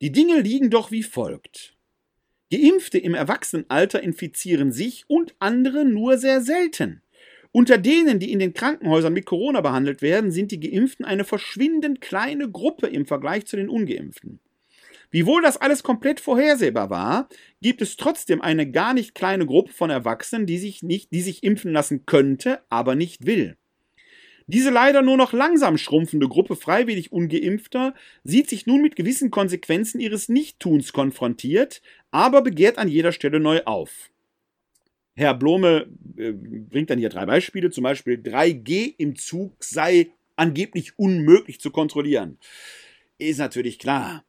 [0.00, 1.76] Die Dinge liegen doch wie folgt.
[2.50, 7.02] Geimpfte im Erwachsenenalter infizieren sich und andere nur sehr selten.
[7.52, 12.00] Unter denen, die in den Krankenhäusern mit Corona behandelt werden, sind die Geimpften eine verschwindend
[12.00, 14.40] kleine Gruppe im Vergleich zu den Ungeimpften.
[15.12, 17.28] Wiewohl das alles komplett vorhersehbar war,
[17.62, 21.44] gibt es trotzdem eine gar nicht kleine Gruppe von Erwachsenen, die sich nicht, die sich
[21.44, 23.56] impfen lassen könnte, aber nicht will.
[24.48, 27.94] Diese leider nur noch langsam schrumpfende Gruppe freiwillig ungeimpfter
[28.24, 33.60] sieht sich nun mit gewissen Konsequenzen ihres Nichttuns konfrontiert, aber begehrt an jeder Stelle neu
[33.66, 34.10] auf.
[35.14, 40.98] Herr Blome äh, bringt dann hier drei Beispiele, zum Beispiel 3G im Zug sei angeblich
[40.98, 42.38] unmöglich zu kontrollieren.
[43.18, 44.24] Ist natürlich klar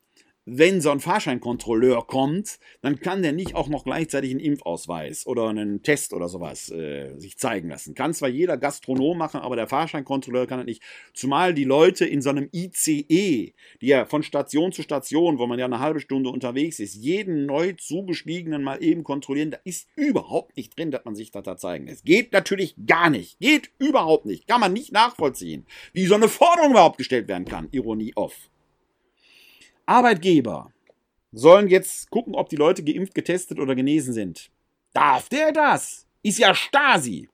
[0.51, 5.47] wenn so ein Fahrscheinkontrolleur kommt, dann kann der nicht auch noch gleichzeitig einen Impfausweis oder
[5.47, 7.95] einen Test oder sowas äh, sich zeigen lassen.
[7.95, 10.83] Kann zwar jeder Gastronom machen, aber der Fahrscheinkontrolleur kann das nicht.
[11.13, 15.59] Zumal die Leute in so einem ICE, die ja von Station zu Station, wo man
[15.59, 20.57] ja eine halbe Stunde unterwegs ist, jeden neu zugestiegenen mal eben kontrollieren, da ist überhaupt
[20.57, 22.05] nicht drin, dass man sich das da zeigen lässt.
[22.05, 23.39] Geht natürlich gar nicht.
[23.39, 24.47] Geht überhaupt nicht.
[24.47, 27.67] Kann man nicht nachvollziehen, wie so eine Forderung überhaupt gestellt werden kann.
[27.71, 28.49] Ironie off.
[29.89, 30.71] Arbeitgeber
[31.31, 34.51] sollen jetzt gucken, ob die Leute geimpft, getestet oder genesen sind.
[34.93, 36.05] Darf der das?
[36.21, 37.27] Ist ja Stasi.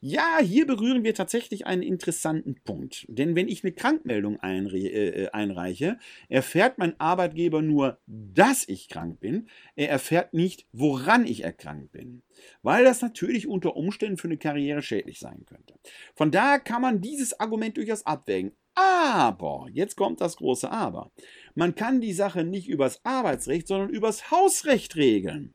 [0.00, 3.06] Ja, hier berühren wir tatsächlich einen interessanten Punkt.
[3.08, 5.98] Denn wenn ich eine Krankmeldung äh, einreiche,
[6.28, 9.48] erfährt mein Arbeitgeber nur, dass ich krank bin.
[9.76, 12.22] Er erfährt nicht, woran ich erkrankt bin.
[12.62, 15.74] Weil das natürlich unter Umständen für eine Karriere schädlich sein könnte.
[16.16, 18.56] Von daher kann man dieses Argument durchaus abwägen.
[18.80, 21.10] Aber, jetzt kommt das große Aber.
[21.54, 25.54] Man kann die Sache nicht übers Arbeitsrecht, sondern übers Hausrecht regeln.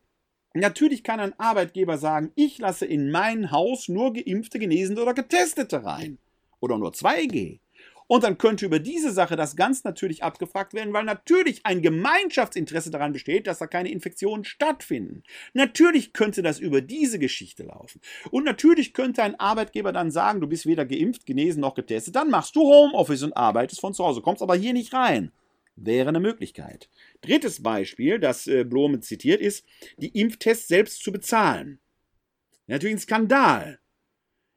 [0.53, 5.84] Natürlich kann ein Arbeitgeber sagen, ich lasse in mein Haus nur geimpfte, Genesene oder Getestete
[5.84, 6.17] rein.
[6.59, 7.59] Oder nur 2G.
[8.08, 12.91] Und dann könnte über diese Sache das ganz natürlich abgefragt werden, weil natürlich ein Gemeinschaftsinteresse
[12.91, 15.24] daran besteht, dass da keine Infektionen stattfinden.
[15.53, 18.01] Natürlich könnte das über diese Geschichte laufen.
[18.30, 22.30] Und natürlich könnte ein Arbeitgeber dann sagen, du bist weder geimpft, genesen noch getestet, dann
[22.30, 25.32] machst du Homeoffice und arbeitest von zu Hause, kommst aber hier nicht rein.
[25.76, 26.89] Wäre eine Möglichkeit.
[27.22, 29.66] Drittes Beispiel, das äh, Blome zitiert, ist,
[29.97, 31.80] die Impftests selbst zu bezahlen.
[32.68, 33.80] Natürlich ein Skandal.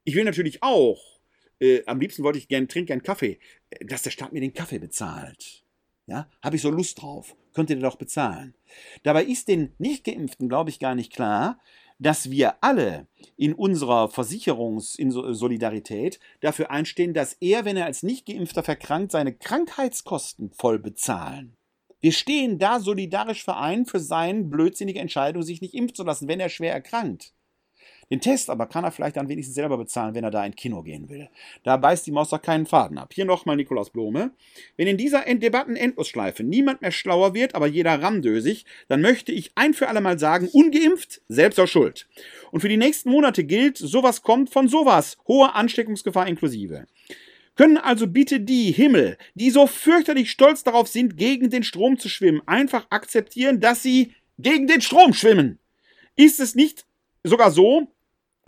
[0.04, 1.17] Ich will natürlich auch
[1.60, 3.38] äh, am liebsten wollte ich gerne, trinke einen Kaffee,
[3.70, 5.64] äh, dass der Staat mir den Kaffee bezahlt.
[6.06, 7.36] Ja, habe ich so Lust drauf.
[7.52, 8.54] Könnte der doch bezahlen.
[9.02, 11.60] Dabei ist den Nicht-Geimpften, glaube ich, gar nicht klar,
[11.98, 19.12] dass wir alle in unserer Versicherungssolidarität dafür einstehen, dass er, wenn er als Nicht-Geimpfter verkrankt,
[19.12, 21.56] seine Krankheitskosten voll bezahlen.
[22.00, 26.38] Wir stehen da solidarisch vereint für seine blödsinnige Entscheidung, sich nicht impfen zu lassen, wenn
[26.38, 27.34] er schwer erkrankt.
[28.10, 30.82] Den Test aber kann er vielleicht dann wenigstens selber bezahlen, wenn er da in Kino
[30.82, 31.28] gehen will.
[31.62, 33.12] Da beißt die Maus doch keinen Faden ab.
[33.12, 34.30] Hier nochmal Nikolaus Blome.
[34.76, 39.74] Wenn in dieser Debatten-Endlosschleife niemand mehr schlauer wird, aber jeder ramdösig, dann möchte ich ein
[39.74, 42.08] für alle Mal sagen, ungeimpft, selbst aus Schuld.
[42.50, 45.18] Und für die nächsten Monate gilt, sowas kommt von sowas.
[45.26, 46.86] Hohe Ansteckungsgefahr inklusive.
[47.56, 52.08] Können also bitte die Himmel, die so fürchterlich stolz darauf sind, gegen den Strom zu
[52.08, 55.58] schwimmen, einfach akzeptieren, dass sie gegen den Strom schwimmen?
[56.14, 56.86] Ist es nicht
[57.24, 57.88] sogar so,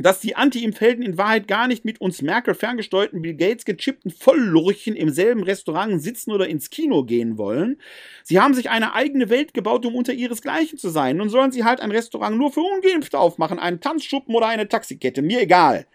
[0.03, 4.97] dass die Anti-Impfhelden in Wahrheit gar nicht mit uns Merkel ferngesteuerten Bill Gates gechippten Volllurchen
[4.97, 7.79] im selben Restaurant sitzen oder ins Kino gehen wollen.
[8.23, 11.17] Sie haben sich eine eigene Welt gebaut, um unter ihresgleichen zu sein.
[11.17, 15.23] Nun sollen sie halt ein Restaurant nur für Ungeimpfte aufmachen, einen Tanzschuppen oder eine Taxikette,
[15.23, 15.87] mir egal.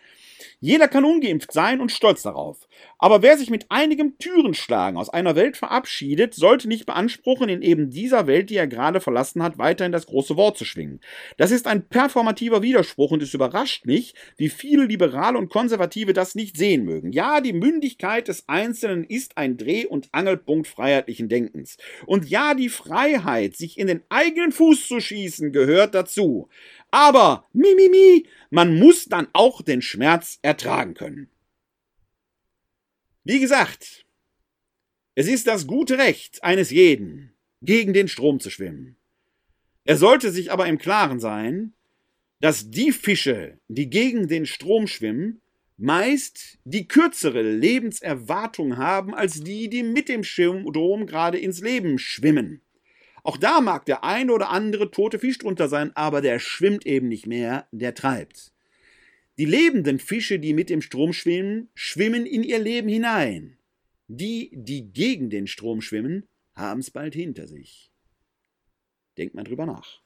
[0.59, 2.67] Jeder kann ungeimpft sein und stolz darauf.
[2.97, 7.89] Aber wer sich mit einigem Türenschlagen aus einer Welt verabschiedet, sollte nicht beanspruchen, in eben
[7.89, 11.01] dieser Welt, die er gerade verlassen hat, weiterhin das große Wort zu schwingen.
[11.37, 16.35] Das ist ein performativer Widerspruch und es überrascht mich, wie viele Liberale und Konservative das
[16.35, 17.11] nicht sehen mögen.
[17.11, 21.77] Ja, die Mündigkeit des Einzelnen ist ein Dreh- und Angelpunkt freiheitlichen Denkens.
[22.05, 26.49] Und ja, die Freiheit, sich in den eigenen Fuß zu schießen, gehört dazu.
[26.95, 31.29] Aber, mi, mi, mi, man muss dann auch den Schmerz ertragen können.
[33.25, 34.05] Wie gesagt,
[35.13, 38.95] es ist das gute Recht eines jeden, gegen den Strom zu schwimmen.
[39.83, 41.73] Er sollte sich aber im Klaren sein,
[42.39, 45.41] dass die Fische, die gegen den Strom schwimmen,
[45.75, 52.61] meist die kürzere Lebenserwartung haben als die, die mit dem Strom gerade ins Leben schwimmen.
[53.25, 57.07] Auch da mag der eine oder andere tote Fisch drunter sein, aber der schwimmt eben
[57.07, 58.53] nicht mehr, der treibt.
[59.39, 63.57] Die lebenden Fische, die mit dem Strom schwimmen, schwimmen in ihr Leben hinein.
[64.07, 67.89] Die, die gegen den Strom schwimmen, haben es bald hinter sich.
[69.17, 70.03] Denkt mal drüber nach.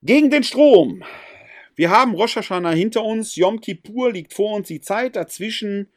[0.00, 1.04] Gegen den Strom.
[1.76, 5.90] Wir haben Rosh Hashanah hinter uns, Yom Kippur liegt vor uns, die Zeit dazwischen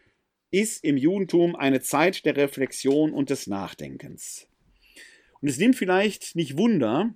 [0.52, 4.47] ist im Judentum eine Zeit der Reflexion und des Nachdenkens.
[5.41, 7.16] Und es nimmt vielleicht nicht Wunder,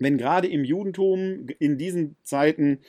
[0.00, 2.80] wenn gerade im Judentum in diesen Zeiten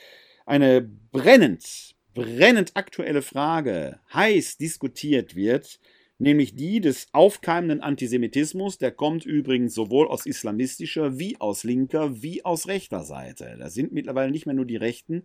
[0.44, 5.80] eine brennend, brennend aktuelle Frage heiß diskutiert wird,
[6.18, 8.78] nämlich die des aufkeimenden Antisemitismus.
[8.78, 13.56] Der kommt übrigens sowohl aus islamistischer wie aus linker wie aus rechter Seite.
[13.58, 15.24] Da sind mittlerweile nicht mehr nur die Rechten,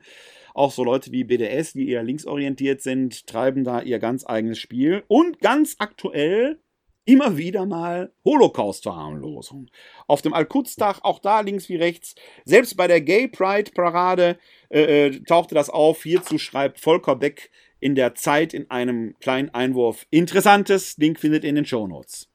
[0.54, 5.04] auch so Leute wie BDS, die eher linksorientiert sind, treiben da ihr ganz eigenes Spiel.
[5.08, 6.60] Und ganz aktuell
[7.06, 9.70] immer wieder mal Holocaust-Verharmlosung.
[10.08, 12.16] Auf dem Al-Quds-Tag, auch da links wie rechts,
[12.46, 14.38] selbst bei der Gay Pride-Parade
[14.70, 16.04] äh, äh tauchte das auf.
[16.04, 17.50] Hierzu schreibt Volker Beck
[17.82, 20.96] in der Zeit in einem kleinen Einwurf Interessantes.
[20.98, 22.30] Link findet ihr in den Show Notes.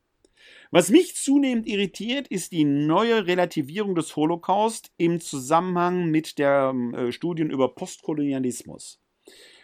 [0.71, 7.13] Was mich zunehmend irritiert, ist die neue Relativierung des Holocaust im Zusammenhang mit der äh,
[7.13, 9.01] Studien über Postkolonialismus.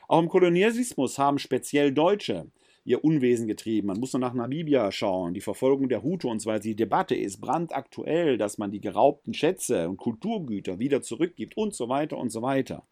[0.08, 2.46] Auch im Kolonialismus haben speziell Deutsche
[2.84, 3.88] ihr Unwesen getrieben.
[3.88, 6.64] Man muss nur nach Namibia schauen, die Verfolgung der Hutu und so weiter.
[6.64, 11.88] Die Debatte ist brandaktuell, dass man die geraubten Schätze und Kulturgüter wieder zurückgibt und so
[11.88, 12.86] weiter und so weiter.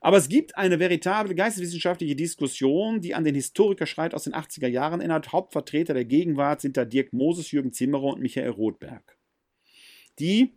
[0.00, 5.00] Aber es gibt eine veritable geisteswissenschaftliche Diskussion, die an den Historikerstreit aus den 80er Jahren
[5.00, 5.32] erinnert.
[5.32, 9.18] Hauptvertreter der Gegenwart sind da Dirk Moses, Jürgen Zimmerer und Michael Rothberg,
[10.18, 10.54] die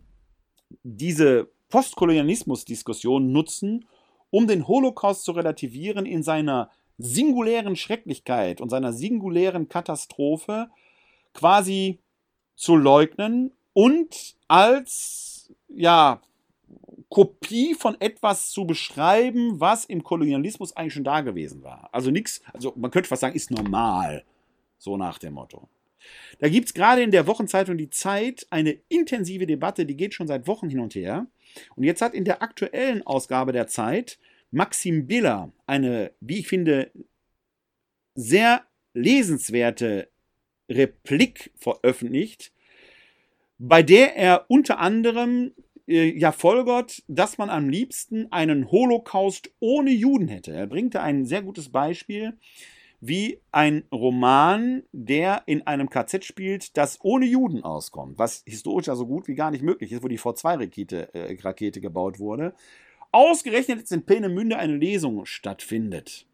[0.82, 3.84] diese Postkolonialismus-Diskussion nutzen,
[4.30, 10.70] um den Holocaust zu relativieren in seiner singulären Schrecklichkeit und seiner singulären Katastrophe
[11.34, 11.98] quasi
[12.56, 16.22] zu leugnen und als ja
[17.08, 21.88] Kopie von etwas zu beschreiben, was im Kolonialismus eigentlich schon da gewesen war.
[21.92, 24.24] Also nichts, also man könnte fast sagen, ist normal.
[24.78, 25.68] So nach dem Motto.
[26.38, 30.26] Da gibt es gerade in der Wochenzeitung Die Zeit eine intensive Debatte, die geht schon
[30.26, 31.26] seit Wochen hin und her.
[31.76, 34.18] Und jetzt hat in der aktuellen Ausgabe der Zeit
[34.50, 36.90] Maxim Biller eine, wie ich finde,
[38.14, 40.08] sehr lesenswerte
[40.70, 42.52] Replik veröffentlicht,
[43.58, 45.52] bei der er unter anderem
[45.86, 50.52] äh, ja folgert, dass man am liebsten einen Holocaust ohne Juden hätte.
[50.52, 52.38] Er bringt da ein sehr gutes Beispiel,
[53.00, 58.96] wie ein Roman, der in einem KZ spielt, das ohne Juden auskommt, was historisch ja
[58.96, 62.54] so gut wie gar nicht möglich ist, wo die V2-Rakete äh, Rakete gebaut wurde.
[63.12, 66.26] Ausgerechnet jetzt in Peenemünde eine Lesung stattfindet.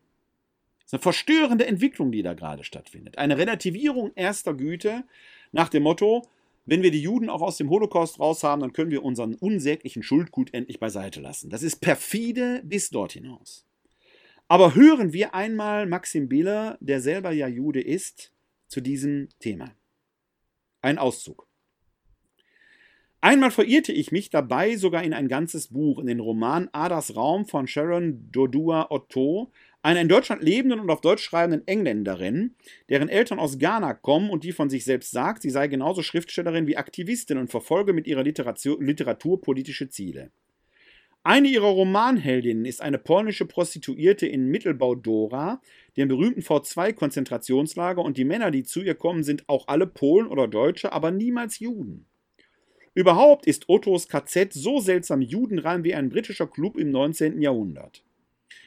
[0.78, 3.18] Das ist eine verstörende Entwicklung, die da gerade stattfindet.
[3.18, 5.04] Eine Relativierung erster Güte
[5.52, 6.22] nach dem Motto,
[6.66, 10.02] wenn wir die Juden auch aus dem Holocaust raus haben, dann können wir unseren unsäglichen
[10.02, 11.50] Schuldgut endlich beiseite lassen.
[11.50, 13.66] Das ist perfide bis dort hinaus.
[14.48, 18.32] Aber hören wir einmal Maxim Biller, der selber ja Jude ist,
[18.66, 19.74] zu diesem Thema.
[20.82, 21.46] Ein Auszug.
[23.22, 27.44] Einmal verirrte ich mich dabei sogar in ein ganzes Buch, in den Roman Adas Raum
[27.46, 29.52] von Sharon Dodua Otto,
[29.82, 32.54] einer in Deutschland lebenden und auf Deutsch schreibenden Engländerin,
[32.88, 36.66] deren Eltern aus Ghana kommen und die von sich selbst sagt, sie sei genauso Schriftstellerin
[36.66, 40.30] wie Aktivistin und verfolge mit ihrer Literatur, Literatur politische Ziele.
[41.22, 45.60] Eine ihrer Romanheldinnen ist eine polnische Prostituierte in Mittelbau Dora,
[45.98, 50.48] dem berühmten V2-Konzentrationslager, und die Männer, die zu ihr kommen, sind auch alle Polen oder
[50.48, 52.06] Deutsche, aber niemals Juden.
[52.94, 57.40] Überhaupt ist Ottos KZ so seltsam judenrein wie ein britischer Club im 19.
[57.42, 58.02] Jahrhundert.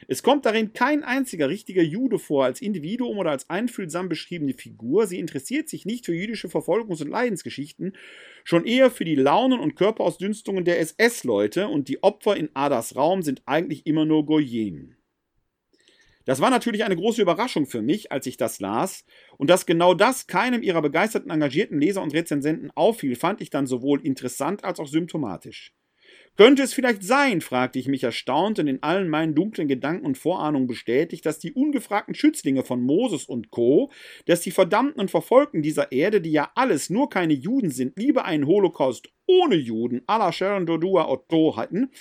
[0.06, 5.06] Es kommt darin kein einziger richtiger Jude vor als Individuum oder als einfühlsam beschriebene Figur.
[5.06, 7.96] Sie interessiert sich nicht für jüdische Verfolgungs- und Leidensgeschichten,
[8.44, 13.22] schon eher für die Launen und Körperausdünstungen der SS-Leute und die Opfer in Adas Raum
[13.22, 14.96] sind eigentlich immer nur Goyim.
[16.26, 19.04] Das war natürlich eine große Überraschung für mich, als ich das las,
[19.36, 23.66] und dass genau das keinem ihrer begeisterten, engagierten Leser und Rezensenten auffiel, fand ich dann
[23.66, 25.74] sowohl interessant als auch symptomatisch.
[26.36, 30.18] Könnte es vielleicht sein, fragte ich mich erstaunt und in allen meinen dunklen Gedanken und
[30.18, 33.92] Vorahnungen bestätigt, dass die ungefragten Schützlinge von Moses und Co.,
[34.26, 38.24] dass die Verdammten und Verfolgten dieser Erde, die ja alles nur keine Juden sind, lieber
[38.24, 41.92] einen Holocaust ohne Juden à la Sharon Dodua Otto hatten,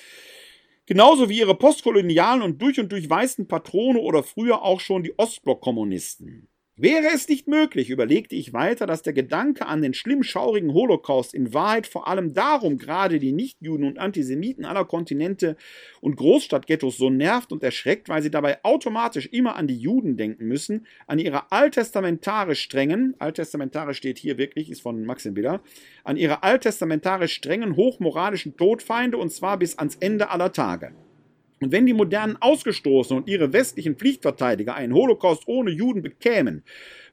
[0.88, 5.17] genauso wie ihre postkolonialen und durch und durch weißen Patrone oder früher auch schon die
[5.17, 6.49] Ostblock-Kommunisten.
[6.76, 11.36] Wäre es nicht möglich, überlegte ich weiter, dass der Gedanke an den schlimm schaurigen Holocaust
[11.36, 15.55] in Wahrheit vor allem darum gerade die Nichtjuden und Antisemiten aller Kontinente
[16.01, 20.47] und Großstadtghettos so nervt und erschreckt, weil sie dabei automatisch immer an die Juden denken
[20.47, 25.61] müssen, an ihre alttestamentarisch strengen, alttestamentarisch steht hier wirklich, ist von Maxim Biller,
[26.03, 30.95] an ihre alttestamentarisch strengen, hochmoralischen Todfeinde und zwar bis ans Ende aller Tage.
[31.64, 36.64] Und wenn die modernen Ausgestoßenen und ihre westlichen Pflichtverteidiger einen Holocaust ohne Juden bekämen,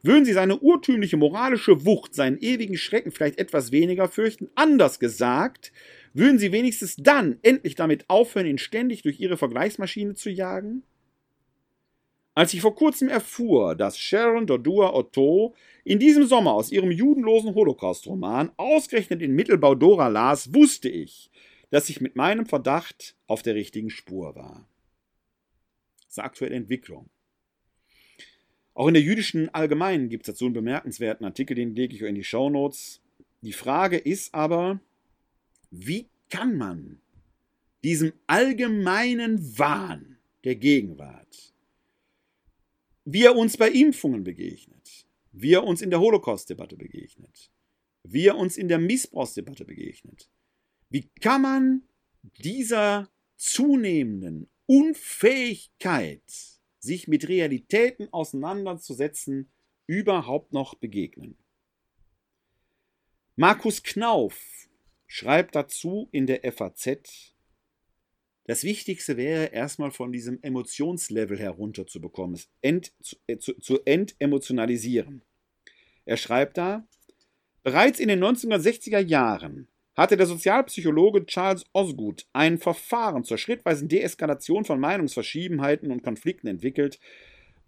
[0.03, 4.49] würden sie seine urtümliche moralische Wucht, seinen ewigen Schrecken vielleicht etwas weniger fürchten.
[4.55, 5.73] Anders gesagt,
[6.13, 10.83] Würden sie wenigstens dann endlich damit aufhören, ihn ständig durch ihre Vergleichsmaschine zu jagen?
[12.35, 17.55] Als ich vor kurzem erfuhr, dass Sharon Dodua Otto in diesem Sommer aus ihrem judenlosen
[17.55, 21.30] Holocaust-Roman ausgerechnet in Mittelbau-Dora las, wusste ich,
[21.71, 24.69] dass ich mit meinem Verdacht auf der richtigen Spur war.
[26.03, 27.09] Das ist eine aktuelle Entwicklung.
[28.75, 32.09] Auch in der jüdischen Allgemeinen gibt es dazu einen bemerkenswerten Artikel, den lege ich euch
[32.09, 33.01] in die Shownotes.
[33.43, 34.81] Die Frage ist aber,
[35.71, 37.01] wie kann man
[37.85, 41.55] diesem allgemeinen Wahn der Gegenwart,
[43.05, 47.51] wie er uns bei Impfungen begegnet, wie er uns in der Holocaust-Debatte begegnet,
[48.03, 50.29] wie er uns in der Missbrauchsdebatte begegnet,
[50.91, 51.83] wie kann man
[52.23, 56.23] dieser zunehmenden Unfähigkeit,
[56.79, 59.51] sich mit Realitäten auseinanderzusetzen,
[59.87, 61.37] überhaupt noch begegnen?
[63.37, 64.69] Markus Knauf
[65.07, 67.35] schreibt dazu in der FAZ,
[68.45, 75.23] das Wichtigste wäre erstmal von diesem Emotionslevel herunterzubekommen, es ent, zu, äh, zu, zu entemotionalisieren.
[76.05, 76.85] Er schreibt da,
[77.63, 84.65] bereits in den 1960er Jahren hatte der Sozialpsychologe Charles Osgood ein Verfahren zur schrittweisen Deeskalation
[84.65, 86.99] von Meinungsverschiebenheiten und Konflikten entwickelt,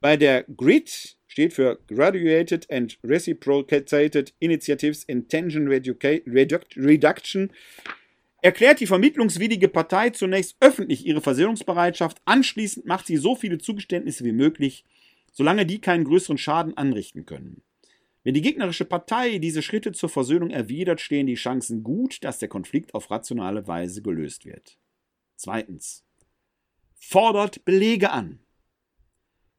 [0.00, 7.52] bei der GRID steht für Graduated and Reciprocated Initiatives in Tension Reduction,
[8.42, 14.32] erklärt die vermittlungswillige Partei zunächst öffentlich ihre Versöhnungsbereitschaft, anschließend macht sie so viele Zugeständnisse wie
[14.32, 14.84] möglich,
[15.30, 17.62] solange die keinen größeren Schaden anrichten können.
[18.24, 22.48] Wenn die gegnerische Partei diese Schritte zur Versöhnung erwidert, stehen die Chancen gut, dass der
[22.48, 24.78] Konflikt auf rationale Weise gelöst wird.
[25.34, 26.04] Zweitens.
[26.94, 28.38] Fordert Belege an.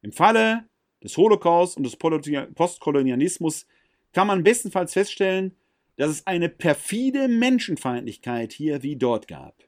[0.00, 0.68] Im Falle
[1.02, 3.66] des Holocaust und des Postkolonialismus
[4.12, 5.54] kann man bestenfalls feststellen,
[5.96, 9.62] dass es eine perfide Menschenfeindlichkeit hier wie dort gab.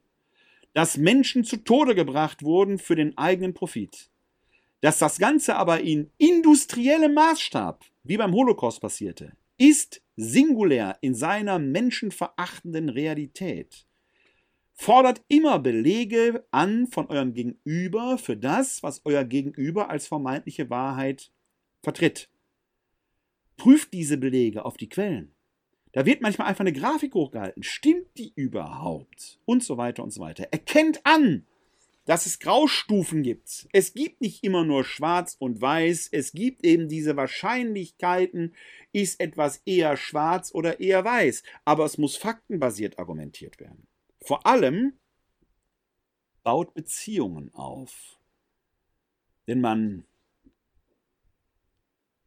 [0.73, 4.11] Dass Menschen zu Tode gebracht wurden für den eigenen Profit.
[4.81, 11.59] Dass das Ganze aber in industriellem Maßstab, wie beim Holocaust passierte, ist singulär in seiner
[11.59, 13.87] menschenverachtenden Realität
[14.77, 21.33] fordert immer Belege an von eurem Gegenüber für das, was euer Gegenüber als vermeintliche Wahrheit
[21.83, 22.29] vertritt.
[23.57, 25.35] Prüft diese Belege auf die Quellen.
[25.93, 27.63] Da wird manchmal einfach eine Grafik hochgehalten.
[27.63, 29.41] Stimmt die überhaupt?
[29.47, 30.47] Und so weiter und so weiter.
[30.51, 31.47] Erkennt an,
[32.07, 33.69] dass es Graustufen gibt.
[33.73, 36.09] Es gibt nicht immer nur schwarz und weiß.
[36.13, 38.55] Es gibt eben diese Wahrscheinlichkeiten,
[38.93, 41.43] ist etwas eher schwarz oder eher weiß.
[41.65, 43.89] Aber es muss faktenbasiert argumentiert werden.
[44.23, 44.95] Vor allem
[46.45, 48.21] baut Beziehungen auf.
[49.49, 50.05] Denn man,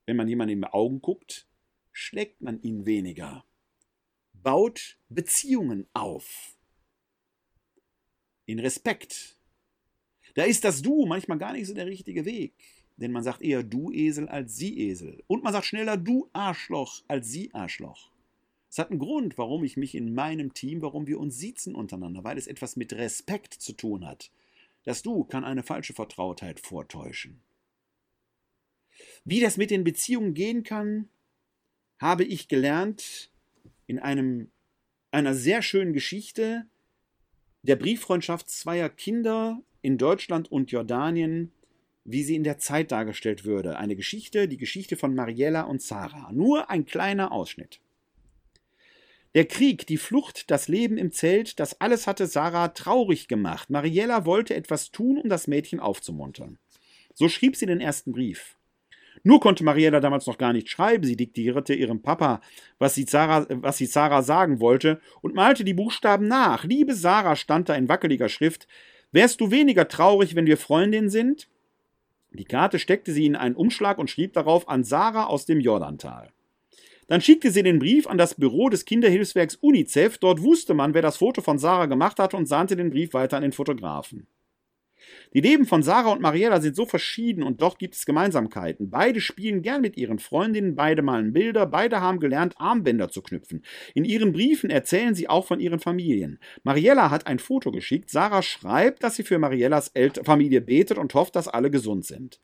[0.05, 1.47] wenn man jemanden in die Augen guckt,
[1.93, 3.45] schlägt man ihn weniger.
[4.33, 6.57] Baut Beziehungen auf.
[8.45, 9.38] In Respekt.
[10.35, 12.53] Da ist das Du manchmal gar nicht so der richtige Weg.
[12.97, 15.23] Denn man sagt eher Du Esel als Sie Esel.
[15.27, 18.11] Und man sagt schneller Du Arschloch als Sie Arschloch.
[18.69, 22.23] Es hat einen Grund, warum ich mich in meinem Team, warum wir uns siezen untereinander,
[22.23, 24.31] weil es etwas mit Respekt zu tun hat.
[24.83, 27.41] Das Du kann eine falsche Vertrautheit vortäuschen.
[29.23, 31.09] Wie das mit den Beziehungen gehen kann,
[31.99, 33.31] habe ich gelernt
[33.87, 34.51] in einem,
[35.11, 36.67] einer sehr schönen Geschichte
[37.63, 41.51] der Brieffreundschaft zweier Kinder in Deutschland und Jordanien,
[42.03, 43.77] wie sie in der Zeit dargestellt würde.
[43.77, 46.31] Eine Geschichte, die Geschichte von Mariella und Sarah.
[46.31, 47.79] Nur ein kleiner Ausschnitt.
[49.35, 53.69] Der Krieg, die Flucht, das Leben im Zelt, das alles hatte Sarah traurig gemacht.
[53.69, 56.57] Mariella wollte etwas tun, um das Mädchen aufzumuntern.
[57.13, 58.55] So schrieb sie den ersten Brief.
[59.23, 61.03] Nur konnte Mariella damals noch gar nicht schreiben.
[61.03, 62.41] Sie diktierte ihrem Papa,
[62.79, 66.63] was sie, Sarah, was sie Sarah sagen wollte, und malte die Buchstaben nach.
[66.63, 68.67] Liebe Sarah, stand da in wackeliger Schrift.
[69.11, 71.47] Wärst du weniger traurig, wenn wir Freundinnen sind?
[72.31, 76.31] Die Karte steckte sie in einen Umschlag und schrieb darauf an Sarah aus dem Jordantal.
[77.07, 80.19] Dann schickte sie den Brief an das Büro des Kinderhilfswerks UNICEF.
[80.19, 83.37] Dort wusste man, wer das Foto von Sarah gemacht hatte und sandte den Brief weiter
[83.37, 84.27] an den Fotografen.
[85.33, 88.89] Die Leben von Sarah und Mariella sind so verschieden und doch gibt es Gemeinsamkeiten.
[88.89, 93.63] Beide spielen gern mit ihren Freundinnen, beide malen Bilder, beide haben gelernt, Armbänder zu knüpfen.
[93.93, 96.39] In ihren Briefen erzählen sie auch von ihren Familien.
[96.63, 98.09] Mariella hat ein Foto geschickt.
[98.09, 102.39] Sarah schreibt, dass sie für Mariellas El Familie betet und hofft, dass alle gesund sind.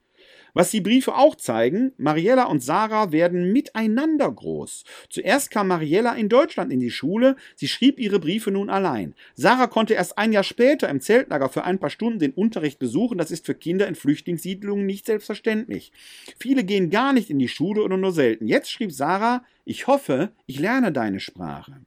[0.56, 4.86] Was die Briefe auch zeigen, Mariella und Sarah werden miteinander groß.
[5.10, 9.16] Zuerst kam Mariella in Deutschland in die Schule, sie schrieb ihre Briefe nun allein.
[9.34, 13.18] Sarah konnte erst ein Jahr später im Zeltlager für ein paar Stunden den Unterricht besuchen,
[13.18, 15.92] das ist für Kinder in Flüchtlingssiedlungen nicht selbstverständlich.
[16.40, 18.48] Viele gehen gar nicht in die Schule oder nur selten.
[18.48, 21.82] Jetzt schrieb Sarah, ich hoffe, ich lerne deine Sprache.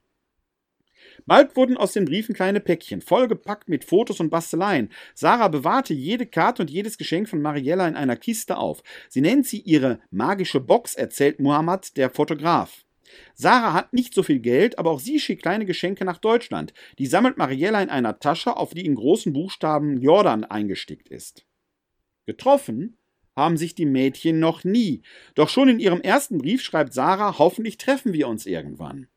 [1.25, 4.89] Bald wurden aus den Briefen kleine Päckchen, vollgepackt mit Fotos und Basteleien.
[5.13, 8.83] Sarah bewahrte jede Karte und jedes Geschenk von Mariella in einer Kiste auf.
[9.09, 12.85] Sie nennt sie ihre magische Box, erzählt Muhammad, der Fotograf.
[13.33, 16.73] Sarah hat nicht so viel Geld, aber auch sie schickt kleine Geschenke nach Deutschland.
[16.97, 21.45] Die sammelt Mariella in einer Tasche, auf die in großen Buchstaben Jordan eingestickt ist.
[22.25, 22.97] Getroffen
[23.35, 25.01] haben sich die Mädchen noch nie.
[25.33, 29.07] Doch schon in ihrem ersten Brief schreibt Sarah, hoffentlich treffen wir uns irgendwann.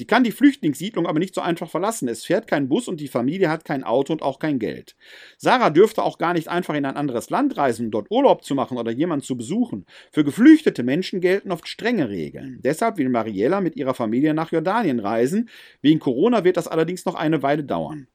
[0.00, 2.08] Sie kann die Flüchtlingssiedlung aber nicht so einfach verlassen.
[2.08, 4.96] Es fährt kein Bus und die Familie hat kein Auto und auch kein Geld.
[5.36, 8.54] Sarah dürfte auch gar nicht einfach in ein anderes Land reisen, um dort Urlaub zu
[8.54, 9.84] machen oder jemanden zu besuchen.
[10.10, 12.60] Für geflüchtete Menschen gelten oft strenge Regeln.
[12.64, 15.50] Deshalb will Mariella mit ihrer Familie nach Jordanien reisen.
[15.82, 18.06] Wegen Corona wird das allerdings noch eine Weile dauern.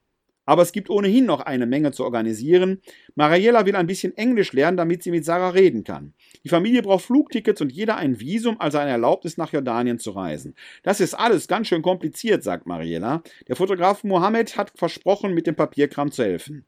[0.45, 2.81] Aber es gibt ohnehin noch eine Menge zu organisieren.
[3.15, 6.13] Mariella will ein bisschen Englisch lernen, damit sie mit Sarah reden kann.
[6.43, 10.55] Die Familie braucht Flugtickets und jeder ein Visum, also eine Erlaubnis nach Jordanien zu reisen.
[10.83, 13.23] Das ist alles ganz schön kompliziert, sagt Mariella.
[13.47, 16.65] Der Fotograf Mohammed hat versprochen, mit dem Papierkram zu helfen.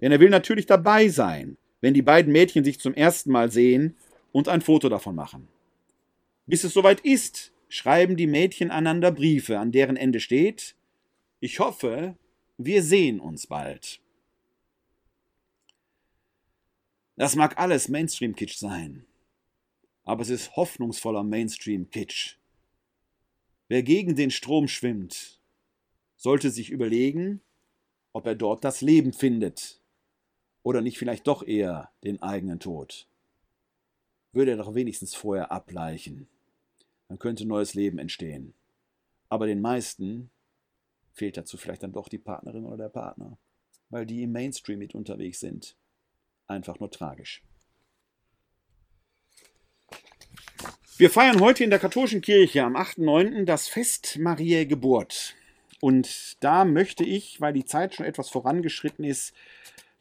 [0.00, 3.96] Denn er will natürlich dabei sein, wenn die beiden Mädchen sich zum ersten Mal sehen
[4.32, 5.48] und ein Foto davon machen.
[6.46, 10.74] Bis es soweit ist, schreiben die Mädchen einander Briefe, an deren Ende steht
[11.38, 12.16] Ich hoffe,
[12.62, 14.02] wir sehen uns bald.
[17.16, 19.06] Das mag alles Mainstream-Kitsch sein,
[20.04, 22.36] aber es ist hoffnungsvoller Mainstream-Kitsch.
[23.68, 25.40] Wer gegen den Strom schwimmt,
[26.16, 27.40] sollte sich überlegen,
[28.12, 29.80] ob er dort das Leben findet
[30.62, 33.06] oder nicht vielleicht doch eher den eigenen Tod.
[34.32, 36.28] Würde er doch wenigstens vorher ableichen,
[37.08, 38.52] dann könnte neues Leben entstehen.
[39.30, 40.30] Aber den meisten
[41.12, 43.38] fehlt dazu vielleicht dann doch die Partnerin oder der Partner,
[43.88, 45.76] weil die im Mainstream mit unterwegs sind.
[46.46, 47.42] Einfach nur tragisch.
[50.96, 53.44] Wir feiern heute in der katholischen Kirche am 8.9.
[53.44, 55.34] das Fest Mariä Geburt.
[55.80, 59.32] Und da möchte ich, weil die Zeit schon etwas vorangeschritten ist,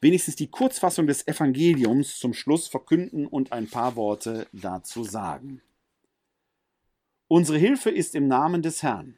[0.02, 5.62] wenigstens die Kurzfassung des Evangeliums zum Schluss verkünden und ein paar Worte dazu sagen.
[7.28, 9.18] Unsere Hilfe ist im Namen des Herrn,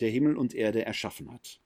[0.00, 1.60] der Himmel und Erde erschaffen hat.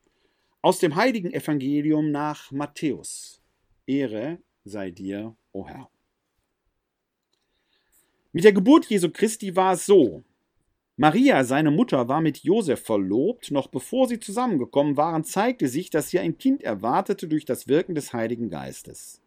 [0.62, 3.42] Aus dem heiligen Evangelium nach Matthäus.
[3.86, 5.90] Ehre sei dir, o Herr.
[8.32, 10.24] Mit der Geburt Jesu Christi war es so.
[10.96, 16.10] Maria, seine Mutter, war mit Josef verlobt, noch bevor sie zusammengekommen waren, zeigte sich, dass
[16.10, 19.20] sie ein Kind erwartete durch das Wirken des Heiligen Geistes.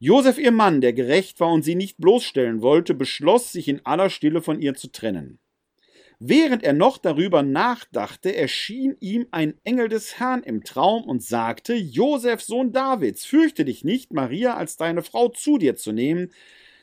[0.00, 4.10] Josef, ihr Mann, der gerecht war und sie nicht bloßstellen wollte, beschloss, sich in aller
[4.10, 5.38] Stille von ihr zu trennen.
[6.20, 11.74] Während er noch darüber nachdachte, erschien ihm ein Engel des Herrn im Traum und sagte,
[11.74, 16.32] Josef, Sohn Davids, fürchte dich nicht, Maria als deine Frau zu dir zu nehmen,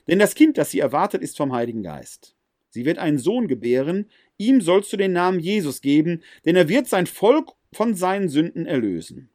[0.08, 2.36] denn das Kind, das sie erwartet, ist vom Heiligen Geist.
[2.70, 6.88] Sie wird einen Sohn gebären, ihm sollst du den Namen Jesus geben, denn er wird
[6.88, 9.30] sein Volk von seinen Sünden erlösen.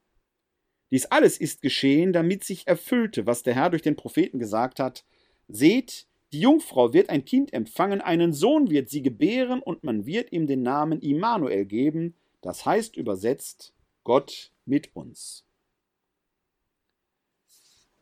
[0.91, 5.05] Dies alles ist geschehen, damit sich erfüllte, was der Herr durch den Propheten gesagt hat.
[5.47, 10.33] Seht, die Jungfrau wird ein Kind empfangen, einen Sohn wird sie gebären und man wird
[10.33, 13.75] ihm den Namen Immanuel geben, das heißt übersetzt
[14.05, 15.45] Gott mit uns.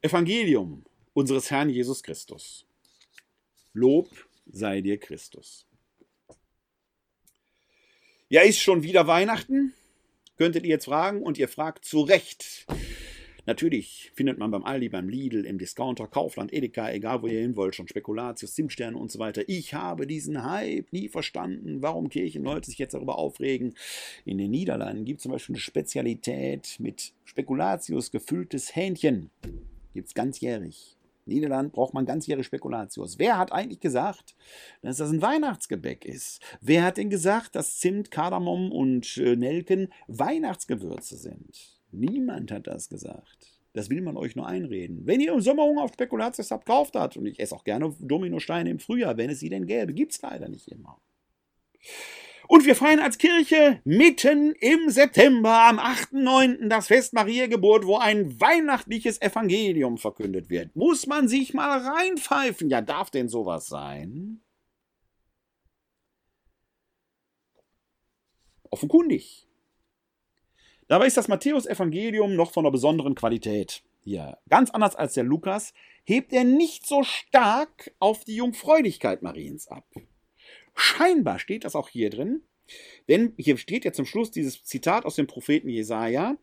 [0.02, 2.66] Evangelium unseres Herrn Jesus Christus.
[3.72, 4.08] Lob
[4.46, 5.66] sei dir Christus.
[8.28, 9.72] Ja, ist schon wieder Weihnachten?
[10.36, 12.66] Könntet ihr jetzt fragen und ihr fragt zu Recht.
[13.48, 17.56] Natürlich findet man beim Aldi, beim Lidl, im Discounter, Kaufland, Edeka, egal wo ihr hin
[17.56, 19.48] wollt, schon Spekulatius, Zimtsterne und so weiter.
[19.48, 23.72] Ich habe diesen Hype nie verstanden, warum Kirchenleute sich jetzt darüber aufregen.
[24.26, 29.30] In den Niederlanden gibt es zum Beispiel eine Spezialität mit Spekulatius gefülltes Hähnchen.
[29.94, 30.98] Gibt es ganzjährig.
[31.24, 33.18] In Niederland braucht man ganzjährig Spekulatius.
[33.18, 34.36] Wer hat eigentlich gesagt,
[34.82, 36.42] dass das ein Weihnachtsgebäck ist?
[36.60, 41.77] Wer hat denn gesagt, dass Zimt, Kardamom und äh, Nelken Weihnachtsgewürze sind?
[41.90, 43.58] Niemand hat das gesagt.
[43.72, 45.06] Das will man euch nur einreden.
[45.06, 47.16] Wenn ihr im Sommer Hunger auf Spekulatius habt, kauft das.
[47.16, 49.92] Und ich esse auch gerne Dominosteine im Frühjahr, wenn es sie denn gäbe.
[49.92, 51.00] Gibt es leider nicht immer.
[52.48, 56.68] Und wir feiern als Kirche mitten im September am 8.9.
[56.68, 60.74] das Fest Maria Geburt, wo ein weihnachtliches Evangelium verkündet wird.
[60.74, 62.70] Muss man sich mal reinpfeifen.
[62.70, 64.40] Ja, darf denn sowas sein?
[68.70, 69.47] Offenkundig.
[70.88, 73.82] Dabei ist das Matthäus-Evangelium noch von einer besonderen Qualität.
[74.00, 75.74] Hier, ganz anders als der Lukas,
[76.04, 79.84] hebt er nicht so stark auf die Jungfräulichkeit Mariens ab.
[80.74, 82.42] Scheinbar steht das auch hier drin,
[83.08, 86.36] Denn hier steht ja zum Schluss dieses Zitat aus dem Propheten Jesaja: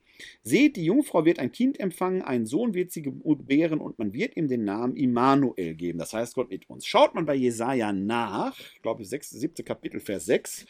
[0.44, 4.38] Seht, die Jungfrau wird ein Kind empfangen, einen Sohn wird sie gebären und man wird
[4.38, 6.00] ihm den Namen Immanuel geben.
[6.00, 6.86] Das heißt Gott mit uns.
[6.86, 9.66] Schaut man bei Jesaja nach, ich glaube, 6, 7.
[9.66, 10.66] Kapitel, Vers 6,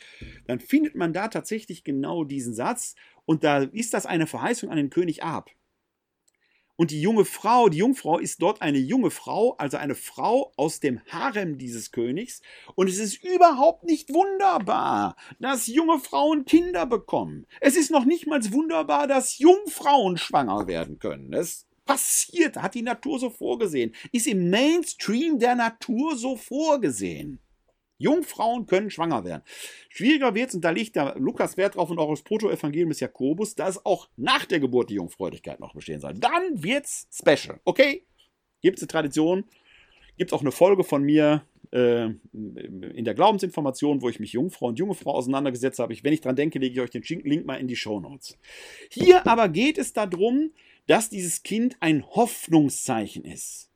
[0.48, 2.96] dann findet man da tatsächlich genau diesen Satz
[3.26, 5.52] und da ist das eine Verheißung an den König Ahab.
[6.78, 10.80] Und die junge Frau, die Jungfrau ist dort eine junge Frau, also eine Frau aus
[10.80, 12.42] dem Harem dieses Königs.
[12.76, 17.46] Und es ist überhaupt nicht wunderbar, dass junge Frauen Kinder bekommen.
[17.62, 21.34] Es ist noch nicht mal wunderbar, dass Jungfrauen schwanger werden können.
[21.34, 27.40] Es passiert, hat die Natur so vorgesehen, ist im Mainstream der Natur so vorgesehen.
[27.98, 29.44] Jungfrauen können schwanger werden.
[29.90, 33.00] Schwieriger wird es, und da liegt der Lukas Wert drauf und auch das Proto-Evangelium des
[33.00, 36.14] Jakobus, dass auch nach der Geburt die Jungfräulichkeit noch bestehen soll.
[36.14, 37.60] Dann wird's special.
[37.64, 38.06] Okay?
[38.62, 39.46] Gibt es eine Tradition?
[40.18, 44.68] Gibt es auch eine Folge von mir äh, in der Glaubensinformation, wo ich mich Jungfrau
[44.68, 45.94] und junge Frau auseinandergesetzt habe.
[45.94, 48.38] Ich, wenn ich dran denke, lege ich euch den Link mal in die Show Notes.
[48.90, 50.52] Hier aber geht es darum,
[50.88, 53.72] dass dieses Kind ein Hoffnungszeichen ist.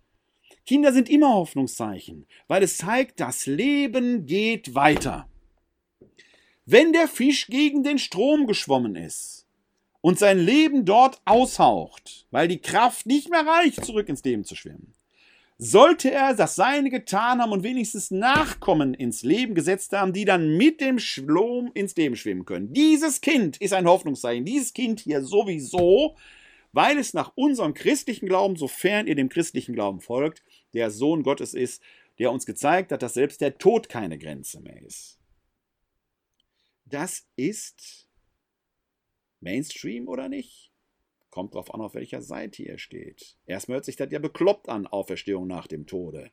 [0.69, 5.27] Kinder sind immer Hoffnungszeichen, weil es zeigt, das Leben geht weiter.
[6.67, 9.47] Wenn der Fisch gegen den Strom geschwommen ist
[10.01, 14.55] und sein Leben dort aushaucht, weil die Kraft nicht mehr reicht, zurück ins Leben zu
[14.55, 14.93] schwimmen,
[15.57, 20.55] sollte er das Seine getan haben und wenigstens Nachkommen ins Leben gesetzt haben, die dann
[20.55, 22.73] mit dem Strom ins Leben schwimmen können.
[22.73, 24.45] Dieses Kind ist ein Hoffnungszeichen.
[24.45, 26.15] Dieses Kind hier sowieso,
[26.71, 30.43] weil es nach unserem christlichen Glauben, sofern ihr dem christlichen Glauben folgt,
[30.73, 31.81] der Sohn Gottes ist,
[32.19, 35.19] der uns gezeigt hat, dass selbst der Tod keine Grenze mehr ist.
[36.85, 38.09] Das ist
[39.39, 40.71] Mainstream oder nicht?
[41.29, 43.37] Kommt drauf an, auf welcher Seite ihr steht.
[43.45, 46.31] Erstmal hört sich das ja bekloppt an, Auferstehung nach dem Tode.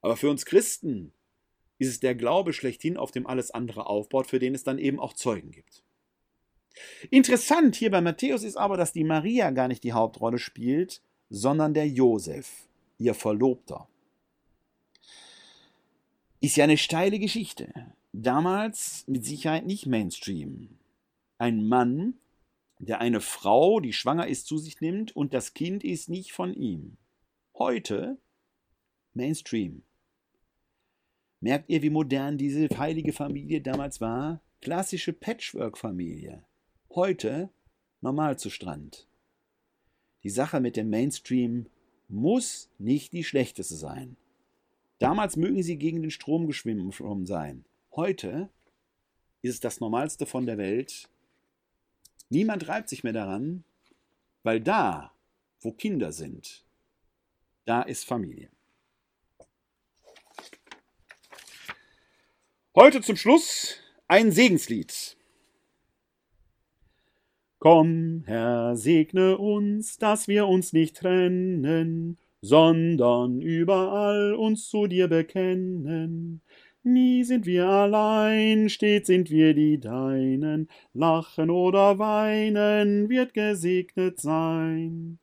[0.00, 1.12] Aber für uns Christen
[1.78, 4.98] ist es der Glaube schlechthin, auf dem alles andere aufbaut, für den es dann eben
[4.98, 5.83] auch Zeugen gibt.
[7.10, 11.74] Interessant hier bei Matthäus ist aber, dass die Maria gar nicht die Hauptrolle spielt, sondern
[11.74, 12.66] der Josef,
[12.98, 13.88] ihr Verlobter.
[16.40, 17.72] Ist ja eine steile Geschichte.
[18.12, 20.78] Damals mit Sicherheit nicht Mainstream.
[21.38, 22.14] Ein Mann,
[22.78, 26.54] der eine Frau, die schwanger ist, zu sich nimmt und das Kind ist nicht von
[26.54, 26.96] ihm.
[27.56, 28.18] Heute
[29.14, 29.82] Mainstream.
[31.40, 34.40] Merkt ihr, wie modern diese heilige Familie damals war?
[34.60, 36.42] Klassische Patchwork-Familie
[36.94, 37.50] heute
[38.00, 39.08] Normalzustand.
[40.22, 41.66] Die Sache mit dem Mainstream
[42.08, 44.16] muss nicht die schlechteste sein.
[44.98, 47.64] Damals mögen sie gegen den Strom geschwommen sein.
[47.96, 48.48] Heute
[49.42, 51.08] ist es das Normalste von der Welt.
[52.28, 53.64] Niemand reibt sich mehr daran,
[54.42, 55.12] weil da,
[55.60, 56.64] wo Kinder sind,
[57.64, 58.50] da ist Familie.
[62.76, 63.76] Heute zum Schluss
[64.06, 65.16] ein Segenslied.
[67.64, 76.42] Komm, Herr, segne uns, dass wir uns nicht trennen, sondern überall uns zu dir bekennen.
[76.82, 85.18] Nie sind wir allein, stets sind wir die Deinen, lachen oder weinen wird gesegnet sein.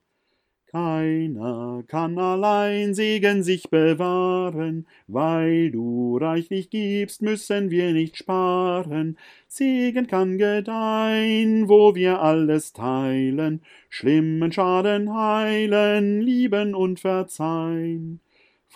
[0.71, 9.17] Keiner kann allein Segen sich bewahren, weil du reichlich gibst, müssen wir nicht sparen.
[9.49, 18.21] Segen kann gedeihen, wo wir alles teilen, schlimmen Schaden heilen, lieben und verzeihen.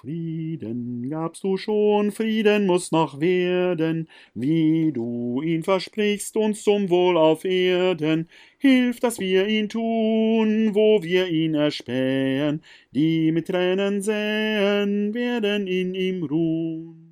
[0.05, 7.17] Frieden gabst du schon, Frieden muss noch werden, wie du ihn versprichst, uns zum Wohl
[7.17, 8.29] auf Erden.
[8.59, 12.61] Hilf, dass wir ihn tun, wo wir ihn erspähen,
[12.91, 17.05] die mit Tränen säen, werden in ihm ruhen.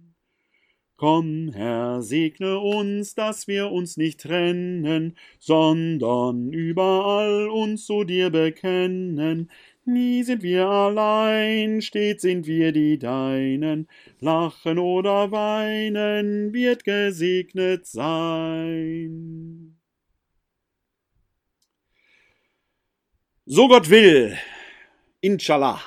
[0.95, 9.49] Komm, Herr, segne uns, dass wir uns nicht trennen, sondern überall uns zu dir bekennen,
[9.85, 13.89] Nie sind wir allein, stets sind wir die Deinen,
[14.21, 19.77] lachen oder weinen wird gesegnet sein.
[23.45, 24.37] So Gott will,
[25.19, 25.81] inshallah,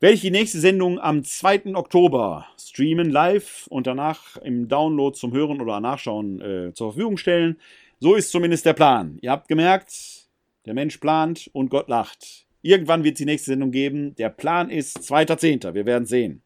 [0.00, 1.74] werde ich die nächste Sendung am 2.
[1.76, 7.56] Oktober streamen, live und danach im Download zum Hören oder Nachschauen äh, zur Verfügung stellen.
[7.98, 9.16] So ist zumindest der Plan.
[9.22, 10.28] Ihr habt gemerkt,
[10.66, 12.43] der Mensch plant und Gott lacht.
[12.64, 14.14] Irgendwann wird es die nächste Sendung geben.
[14.16, 15.74] Der Plan ist 2.10.
[15.74, 16.42] Wir werden sehen.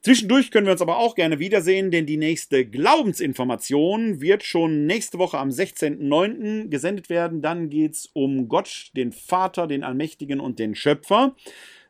[0.00, 5.18] Zwischendurch können wir uns aber auch gerne wiedersehen, denn die nächste Glaubensinformation wird schon nächste
[5.18, 6.68] Woche am 16.09.
[6.68, 7.42] gesendet werden.
[7.42, 11.36] Dann geht es um Gott, den Vater, den Allmächtigen und den Schöpfer.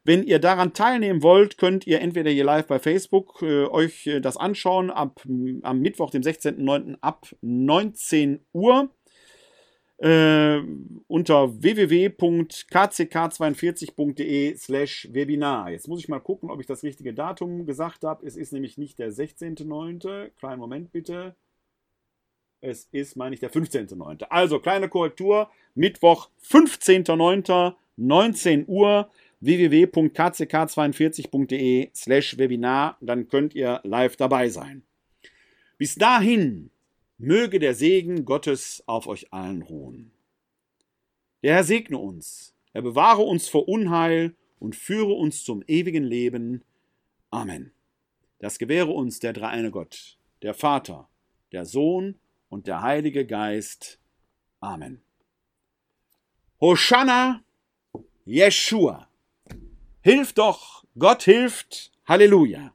[0.02, 4.20] Wenn ihr daran teilnehmen wollt, könnt ihr entweder hier live bei Facebook äh, euch äh,
[4.20, 5.22] das anschauen, ab,
[5.62, 6.96] am Mittwoch, dem 16.09.
[7.00, 8.90] ab 19 Uhr
[9.98, 10.60] äh,
[11.06, 15.70] unter www.kck42.de slash Webinar.
[15.70, 18.26] Jetzt muss ich mal gucken, ob ich das richtige Datum gesagt habe.
[18.26, 20.30] Es ist nämlich nicht der 16.09.
[20.38, 21.36] Kleinen Moment bitte.
[22.60, 24.24] Es ist, meine ich, der 15.09.
[24.24, 25.50] Also, kleine Korrektur.
[25.74, 29.10] Mittwoch, 15.09., 19 Uhr
[29.40, 32.98] www.kck42.de slash Webinar.
[33.00, 34.82] Dann könnt ihr live dabei sein.
[35.78, 36.70] Bis dahin
[37.18, 40.12] Möge der Segen Gottes auf euch allen ruhen.
[41.42, 46.62] Der Herr segne uns, er bewahre uns vor Unheil und führe uns zum ewigen Leben.
[47.30, 47.72] Amen.
[48.38, 51.08] Das gewähre uns der dreieine Gott, der Vater,
[51.52, 52.18] der Sohn
[52.50, 53.98] und der Heilige Geist.
[54.60, 55.00] Amen.
[56.60, 57.42] Hosanna,
[58.24, 59.08] Jeshua.
[60.02, 61.92] Hilf doch, Gott hilft.
[62.06, 62.74] Halleluja.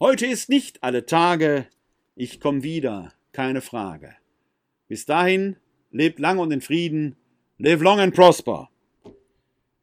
[0.00, 1.68] Heute ist nicht alle Tage,
[2.14, 4.14] ich komme wieder, keine Frage.
[4.88, 5.56] Bis dahin,
[5.90, 7.16] lebt lang und in Frieden,
[7.58, 8.70] live long and prosper.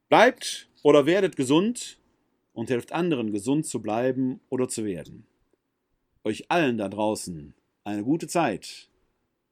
[0.07, 1.99] Bleibt oder werdet gesund
[2.53, 5.25] und helft anderen, gesund zu bleiben oder zu werden.
[6.23, 7.53] Euch allen da draußen
[7.83, 8.89] eine gute Zeit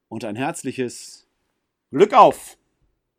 [0.10, 1.28] und ein herzliches
[1.92, 2.58] Glück auf!